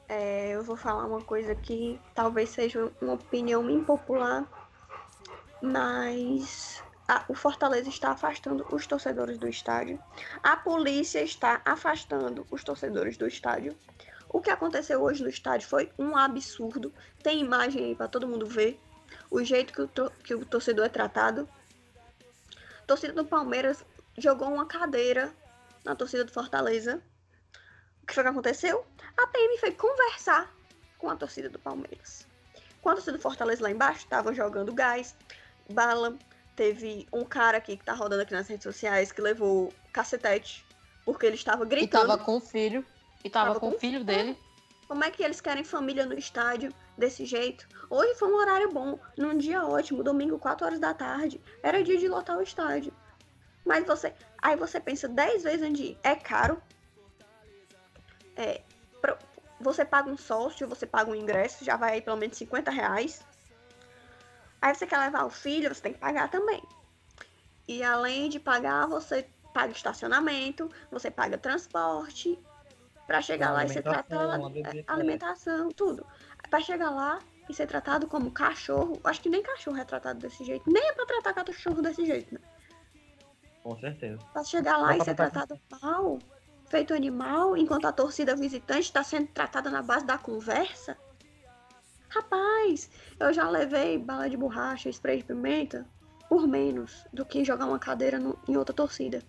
É, 0.07 0.51
eu 0.51 0.63
vou 0.63 0.77
falar 0.77 1.05
uma 1.05 1.21
coisa 1.21 1.53
que 1.55 1.99
talvez 2.13 2.49
seja 2.49 2.91
uma 3.01 3.13
opinião 3.13 3.67
impopular, 3.69 4.45
mas 5.61 6.81
a- 7.07 7.25
o 7.27 7.33
Fortaleza 7.33 7.89
está 7.89 8.11
afastando 8.11 8.65
os 8.71 8.85
torcedores 8.85 9.37
do 9.37 9.47
estádio. 9.47 9.99
A 10.43 10.55
polícia 10.55 11.21
está 11.21 11.59
afastando 11.65 12.45
os 12.51 12.63
torcedores 12.63 13.17
do 13.17 13.27
estádio. 13.27 13.75
O 14.29 14.41
que 14.41 14.49
aconteceu 14.49 15.01
hoje 15.01 15.23
no 15.23 15.29
estádio 15.29 15.67
foi 15.67 15.91
um 15.97 16.15
absurdo. 16.15 16.93
Tem 17.23 17.39
imagem 17.39 17.85
aí 17.85 17.95
para 17.95 18.07
todo 18.07 18.27
mundo 18.27 18.45
ver. 18.45 18.79
O 19.29 19.43
jeito 19.43 19.73
que 19.73 19.81
o, 19.81 20.09
que 20.23 20.35
o 20.35 20.45
torcedor 20.45 20.85
é 20.85 20.89
tratado. 20.89 21.47
A 22.81 22.85
torcida 22.85 23.13
do 23.13 23.25
Palmeiras 23.25 23.83
jogou 24.17 24.51
uma 24.51 24.65
cadeira 24.65 25.33
na 25.83 25.95
torcida 25.95 26.23
do 26.23 26.31
Fortaleza. 26.31 27.01
O 28.01 28.05
que 28.05 28.13
foi 28.13 28.23
que 28.23 28.29
aconteceu? 28.29 28.85
A 29.17 29.27
PM 29.27 29.57
foi 29.57 29.71
conversar 29.71 30.53
com 30.97 31.09
a 31.09 31.15
torcida 31.15 31.49
do 31.49 31.59
Palmeiras. 31.59 32.27
Com 32.81 32.89
a 32.89 32.93
torcida 32.93 33.17
do 33.17 33.21
Fortaleza 33.21 33.63
lá 33.63 33.71
embaixo, 33.71 33.99
estavam 33.99 34.33
jogando 34.33 34.73
gás, 34.73 35.15
bala. 35.71 36.17
Teve 36.55 37.07
um 37.11 37.25
cara 37.25 37.57
aqui 37.57 37.75
que 37.75 37.83
tá 37.83 37.93
rodando 37.93 38.21
aqui 38.21 38.33
nas 38.33 38.47
redes 38.47 38.63
sociais 38.63 39.11
que 39.11 39.21
levou 39.21 39.73
cacetete 39.91 40.65
porque 41.03 41.25
ele 41.25 41.35
estava 41.35 41.65
gritando. 41.65 42.05
E 42.05 42.07
tava 42.07 42.17
com 42.17 42.37
o 42.37 42.41
filho. 42.41 42.85
E 43.25 43.29
tava, 43.29 43.47
tava 43.47 43.59
com, 43.59 43.71
com 43.71 43.75
o 43.75 43.79
filho 43.79 44.03
dele. 44.03 44.37
Como 44.87 45.03
é 45.03 45.09
que 45.09 45.23
eles 45.23 45.41
querem 45.41 45.63
família 45.63 46.05
no 46.05 46.13
estádio 46.13 46.71
desse 46.95 47.25
jeito? 47.25 47.67
Hoje 47.89 48.13
foi 48.13 48.31
um 48.31 48.35
horário 48.35 48.71
bom, 48.71 48.99
num 49.17 49.35
dia 49.35 49.65
ótimo, 49.65 50.03
domingo, 50.03 50.37
4 50.37 50.63
horas 50.63 50.79
da 50.79 50.93
tarde. 50.93 51.41
Era 51.63 51.83
dia 51.83 51.97
de 51.97 52.07
lotar 52.07 52.37
o 52.37 52.43
estádio. 52.43 52.93
Mas 53.65 53.83
você. 53.83 54.13
Aí 54.37 54.55
você 54.55 54.79
pensa 54.79 55.07
10 55.07 55.41
vezes 55.41 55.67
onde 55.67 55.83
ir. 55.83 55.97
É 56.03 56.13
caro. 56.13 56.61
É, 58.35 58.61
você 59.59 59.83
paga 59.83 60.07
um 60.07 60.17
sócio, 60.17 60.67
você 60.67 60.85
paga 60.85 61.09
um 61.09 61.15
ingresso, 61.15 61.65
já 61.65 61.75
vai 61.75 61.93
aí 61.93 62.01
pelo 62.03 62.17
menos 62.17 62.37
50 62.37 62.69
reais. 62.69 63.25
Aí 64.61 64.75
você 64.75 64.85
quer 64.85 64.99
levar 64.99 65.25
o 65.25 65.31
filho, 65.31 65.73
você 65.73 65.81
tem 65.81 65.93
que 65.93 65.99
pagar 65.99 66.29
também. 66.29 66.61
E 67.67 67.81
além 67.81 68.29
de 68.29 68.39
pagar, 68.39 68.85
você 68.85 69.27
paga 69.51 69.71
estacionamento, 69.71 70.69
você 70.91 71.09
paga 71.09 71.39
transporte, 71.39 72.37
para 73.07 73.21
chegar 73.21 73.51
lá 73.51 73.65
e 73.65 73.69
ser 73.69 73.83
tratado. 73.83 74.51
É, 74.57 74.83
alimentação, 74.87 75.69
tudo. 75.69 76.05
Para 76.49 76.59
chegar 76.61 76.89
lá 76.89 77.19
e 77.49 77.53
ser 77.53 77.67
tratado 77.67 78.07
como 78.07 78.31
cachorro. 78.31 78.99
Acho 79.03 79.21
que 79.21 79.29
nem 79.29 79.41
cachorro 79.43 79.77
é 79.77 79.83
tratado 79.83 80.19
desse 80.19 80.43
jeito. 80.43 80.69
Nem 80.71 80.83
é 80.89 80.93
pra 80.93 81.05
tratar 81.05 81.33
cachorro 81.33 81.81
desse 81.81 82.05
jeito, 82.05 82.33
né? 82.33 82.39
Com 83.63 83.77
certeza. 83.77 84.19
Pra 84.31 84.43
chegar 84.43 84.77
lá 84.77 84.97
e 84.97 85.03
ser 85.03 85.15
tratado 85.15 85.59
mal, 85.81 86.19
feito 86.67 86.93
animal, 86.93 87.57
enquanto 87.57 87.85
a 87.85 87.91
torcida 87.91 88.35
visitante 88.35 88.81
está 88.81 89.03
sendo 89.03 89.27
tratada 89.27 89.69
na 89.69 89.81
base 89.81 90.05
da 90.05 90.17
conversa. 90.17 90.97
Rapaz, 92.09 92.89
eu 93.19 93.33
já 93.33 93.49
levei 93.49 93.97
bala 93.97 94.29
de 94.29 94.37
borracha, 94.37 94.89
spray 94.89 95.17
de 95.17 95.25
pimenta 95.25 95.85
por 96.29 96.47
menos 96.47 97.05
do 97.13 97.25
que 97.25 97.43
jogar 97.43 97.65
uma 97.65 97.79
cadeira 97.79 98.19
no, 98.19 98.37
em 98.47 98.55
outra 98.55 98.73
torcida. 98.73 99.21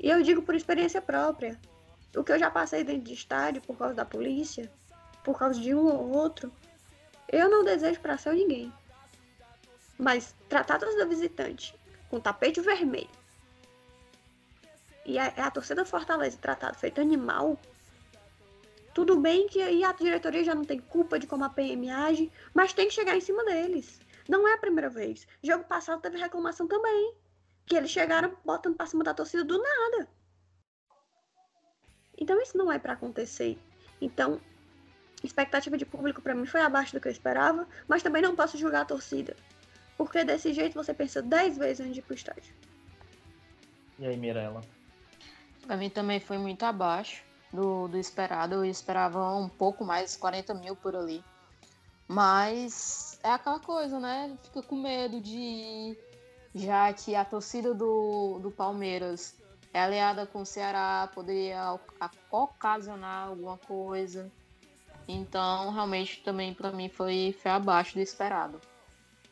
E 0.00 0.08
eu 0.08 0.22
digo 0.22 0.42
por 0.42 0.54
experiência 0.54 1.02
própria. 1.02 1.58
O 2.16 2.24
que 2.24 2.32
eu 2.32 2.38
já 2.38 2.50
passei 2.50 2.84
dentro 2.84 3.02
de 3.02 3.14
estádio 3.14 3.62
por 3.62 3.76
causa 3.76 3.94
da 3.94 4.04
polícia, 4.04 4.70
por 5.24 5.38
causa 5.38 5.60
de 5.60 5.74
um 5.74 5.86
ou 5.86 6.16
outro, 6.16 6.52
eu 7.30 7.48
não 7.48 7.64
desejo 7.64 8.00
para 8.00 8.16
ser 8.16 8.34
ninguém. 8.34 8.72
Mas 9.98 10.34
tratadas 10.48 10.96
da 10.96 11.04
visitante 11.04 11.74
com 12.08 12.20
tapete 12.20 12.60
vermelho 12.60 13.18
e 15.08 15.18
a, 15.18 15.26
a 15.28 15.50
torcida 15.50 15.86
Fortaleza 15.86 16.36
tratado 16.38 16.76
feito 16.76 17.00
animal, 17.00 17.58
tudo 18.92 19.16
bem 19.16 19.48
que 19.48 19.62
a 19.82 19.92
diretoria 19.92 20.44
já 20.44 20.54
não 20.54 20.64
tem 20.64 20.78
culpa 20.78 21.18
de 21.18 21.26
como 21.26 21.44
a 21.44 21.48
PM 21.48 21.90
age, 21.90 22.30
mas 22.52 22.74
tem 22.74 22.88
que 22.88 22.94
chegar 22.94 23.16
em 23.16 23.20
cima 23.20 23.42
deles. 23.42 24.00
Não 24.28 24.46
é 24.46 24.52
a 24.52 24.58
primeira 24.58 24.90
vez. 24.90 25.26
Jogo 25.42 25.64
passado 25.64 26.02
teve 26.02 26.18
reclamação 26.18 26.68
também. 26.68 27.14
Que 27.64 27.76
eles 27.76 27.90
chegaram 27.90 28.36
botando 28.44 28.76
pra 28.76 28.84
cima 28.84 29.02
da 29.02 29.14
torcida 29.14 29.44
do 29.44 29.56
nada. 29.56 30.08
Então 32.18 32.40
isso 32.42 32.58
não 32.58 32.70
é 32.70 32.78
para 32.78 32.94
acontecer. 32.94 33.58
Então, 34.00 34.40
expectativa 35.22 35.76
de 35.76 35.86
público 35.86 36.20
para 36.20 36.34
mim 36.34 36.46
foi 36.46 36.60
abaixo 36.60 36.92
do 36.92 37.00
que 37.00 37.08
eu 37.08 37.12
esperava, 37.12 37.66
mas 37.86 38.02
também 38.02 38.22
não 38.22 38.34
posso 38.34 38.58
julgar 38.58 38.82
a 38.82 38.86
torcida. 38.86 39.36
Porque 39.96 40.24
desse 40.24 40.52
jeito 40.52 40.74
você 40.74 40.94
pensa 40.94 41.22
10 41.22 41.58
vezes 41.58 41.80
antes 41.80 41.94
de 41.94 42.00
ir 42.00 42.02
pro 42.02 42.14
estádio. 42.14 42.54
E 43.98 44.06
aí, 44.06 44.16
Mirella? 44.16 44.60
Pra 45.66 45.76
mim 45.76 45.90
também 45.90 46.20
foi 46.20 46.38
muito 46.38 46.62
abaixo 46.64 47.24
do, 47.52 47.88
do 47.88 47.98
esperado. 47.98 48.54
Eu 48.54 48.64
esperava 48.64 49.34
um 49.34 49.48
pouco 49.48 49.84
mais, 49.84 50.16
40 50.16 50.54
mil 50.54 50.76
por 50.76 50.94
ali. 50.94 51.22
Mas 52.06 53.18
é 53.22 53.30
aquela 53.30 53.58
coisa, 53.58 53.98
né? 53.98 54.36
Fica 54.44 54.62
com 54.62 54.76
medo 54.76 55.20
de 55.20 55.96
já 56.54 56.92
que 56.92 57.14
a 57.14 57.24
torcida 57.24 57.74
do, 57.74 58.38
do 58.40 58.50
Palmeiras 58.50 59.34
é 59.72 59.80
aliada 59.80 60.26
com 60.26 60.40
o 60.40 60.46
Ceará, 60.46 61.08
poderia 61.14 61.78
ocasionar 62.30 63.28
alguma 63.28 63.58
coisa. 63.58 64.30
Então, 65.06 65.70
realmente, 65.72 66.22
também 66.22 66.52
para 66.52 66.70
mim 66.70 66.88
foi, 66.88 67.34
foi 67.40 67.50
abaixo 67.50 67.94
do 67.94 68.00
esperado. 68.00 68.60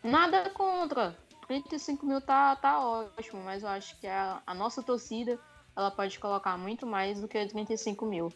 Nada 0.02 0.48
contra. 0.50 1.16
35 1.46 2.04
mil 2.04 2.20
tá, 2.20 2.56
tá 2.56 2.80
ótimo, 2.80 3.42
mas 3.42 3.62
eu 3.62 3.68
acho 3.68 3.96
que 4.00 4.06
a, 4.06 4.42
a 4.44 4.54
nossa 4.54 4.82
torcida 4.82 5.38
ela 5.76 5.90
pode 5.90 6.18
colocar 6.18 6.56
muito 6.56 6.86
mais 6.86 7.20
do 7.20 7.28
que 7.28 7.46
35 7.46 8.06
mil. 8.06 8.32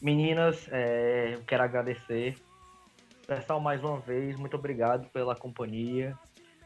Meninas, 0.00 0.66
é, 0.70 1.34
eu 1.34 1.44
quero 1.44 1.62
agradecer. 1.62 2.36
Pessoal, 3.26 3.60
mais 3.60 3.82
uma 3.82 4.00
vez, 4.00 4.36
muito 4.36 4.56
obrigado 4.56 5.08
pela 5.10 5.36
companhia. 5.36 6.18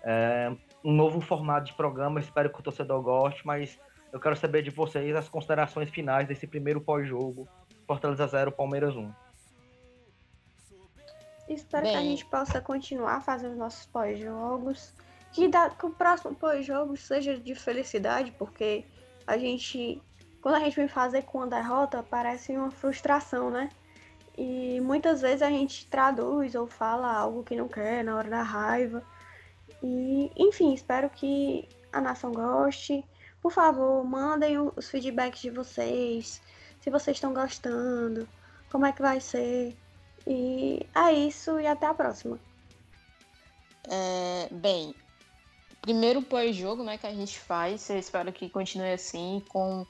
É, 0.03 0.51
um 0.87 0.93
novo 0.93 1.21
formato 1.21 1.67
de 1.67 1.73
programa, 1.73 2.21
espero 2.21 2.49
que 2.49 2.61
o 2.61 2.63
torcedor 2.63 3.03
goste, 3.03 3.45
mas 3.45 3.77
eu 4.13 4.21
quero 4.21 4.37
saber 4.37 4.63
de 4.63 4.71
vocês 4.71 5.17
as 5.17 5.29
considerações 5.29 5.91
finais 5.91 6.29
desse 6.29 6.47
primeiro 6.47 6.81
pós-jogo, 6.81 7.49
Fortaleza 7.89 8.25
0, 8.25 8.53
Palmeiras 8.53 8.95
1. 8.95 9.13
Espero 11.49 11.83
Bem... 11.83 11.93
que 11.93 11.99
a 11.99 12.03
gente 12.03 12.25
possa 12.27 12.61
continuar 12.61 13.21
fazendo 13.21 13.51
os 13.51 13.59
nossos 13.59 13.85
pós-jogos, 13.87 14.95
que, 15.33 15.51
que 15.51 15.87
o 15.87 15.91
próximo 15.91 16.37
pós-jogo 16.37 16.97
seja 16.97 17.37
de 17.37 17.57
felicidade, 17.57 18.31
porque 18.39 18.85
a 19.27 19.37
gente, 19.37 20.01
quando 20.41 20.55
a 20.55 20.61
gente 20.61 20.77
vem 20.77 20.87
fazer 20.87 21.23
com 21.23 21.43
a 21.43 21.47
derrota, 21.47 22.01
parece 22.09 22.57
uma 22.57 22.71
frustração, 22.71 23.51
né? 23.51 23.71
E 24.39 24.81
muitas 24.81 25.21
vezes 25.21 25.43
a 25.43 25.51
gente 25.51 25.85
traduz 25.89 26.55
ou 26.55 26.69
fala 26.69 27.13
algo 27.13 27.43
que 27.43 27.57
não 27.57 27.67
quer 27.67 28.05
na 28.05 28.15
hora 28.15 28.31
da 28.31 28.43
raiva. 28.43 29.03
E, 29.87 30.33
enfim, 30.37 30.75
espero 30.75 31.09
que 31.11 31.69
a 31.93 32.01
nação 32.01 32.33
goste. 32.33 33.05
Por 33.41 33.53
favor, 33.53 34.05
mandem 34.05 34.59
os 34.59 34.89
feedbacks 34.89 35.41
de 35.41 35.51
vocês, 35.51 36.43
se 36.81 36.91
vocês 36.91 37.17
estão 37.17 37.33
gostando, 37.33 38.29
como 38.71 38.87
é 38.87 38.93
que 38.93 39.01
vai 39.01 39.21
ser. 39.21 39.77
E 40.27 40.85
é 40.95 41.13
isso 41.13 41.61
e 41.61 41.67
até 41.67 41.87
a 41.87 41.95
próxima. 41.95 42.39
É, 43.89 44.49
bem, 44.51 44.93
primeiro 45.81 46.21
pós-jogo 46.21 46.83
né, 46.83 46.99
que 46.99 47.07
a 47.07 47.15
gente 47.15 47.39
faz, 47.39 47.89
eu 47.89 47.99
espero 47.99 48.33
que 48.33 48.49
continue 48.49 48.93
assim, 48.93 49.41
com 49.49 49.87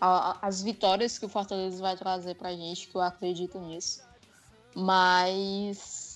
a, 0.00 0.44
as 0.44 0.60
vitórias 0.60 1.16
que 1.16 1.26
o 1.26 1.28
Fortaleza 1.28 1.80
vai 1.80 1.96
trazer 1.96 2.34
pra 2.34 2.50
gente, 2.50 2.88
que 2.88 2.96
eu 2.96 3.00
acredito 3.00 3.60
nisso. 3.60 4.02
Mas 4.74 6.07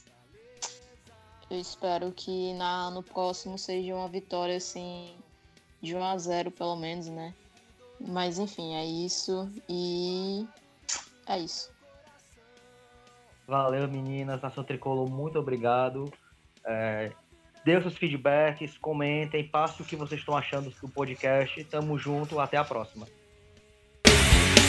eu 1.53 1.61
espero 1.61 2.11
que 2.13 2.55
na, 2.55 2.91
no 2.91 3.03
próximo 3.03 3.59
seja 3.59 3.95
uma 3.95 4.09
vitória 4.09 4.57
assim 4.57 5.15
de 5.83 5.95
1 5.95 6.03
a 6.03 6.17
0 6.17 6.51
pelo 6.51 6.77
menos, 6.77 7.09
né? 7.09 7.35
Mas 8.01 8.39
enfim, 8.39 8.75
é 8.75 8.85
isso 8.85 9.51
e 9.69 10.47
é 11.27 11.39
isso. 11.39 11.71
Valeu, 13.47 13.87
meninas. 13.87 14.41
Nação 14.41 14.65
Tricolor, 14.65 15.09
muito 15.11 15.39
obrigado. 15.39 16.11
É, 16.65 17.13
dê 17.65 17.81
seus 17.83 17.99
feedbacks, 17.99 18.79
comentem, 18.79 19.47
passem 19.47 19.85
o 19.85 19.89
que 19.89 19.95
vocês 19.95 20.21
estão 20.21 20.37
achando 20.37 20.71
do 20.71 20.89
podcast. 20.89 21.63
Tamo 21.65 21.99
junto, 21.99 22.41
até 22.41 22.57
a 22.57 22.65
próxima. 22.65 23.07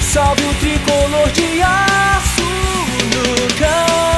Salve 0.01 0.43
o 0.43 0.53
tricolor 0.59 1.31
de 1.31 1.61
aço 1.61 2.41
no 3.15 3.57
campo. 3.57 4.12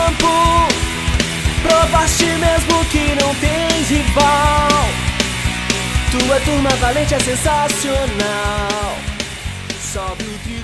Provaste 1.68 2.26
mesmo 2.26 2.86
que 2.92 3.16
não 3.22 3.34
tens 3.36 3.90
rival. 3.90 4.70
Tua 6.12 6.40
turma 6.42 6.70
valente 6.82 7.16
é 7.16 7.20
sensacional. 7.20 8.98
Sobe 9.82 10.24
o 10.24 10.38
de 10.48 10.62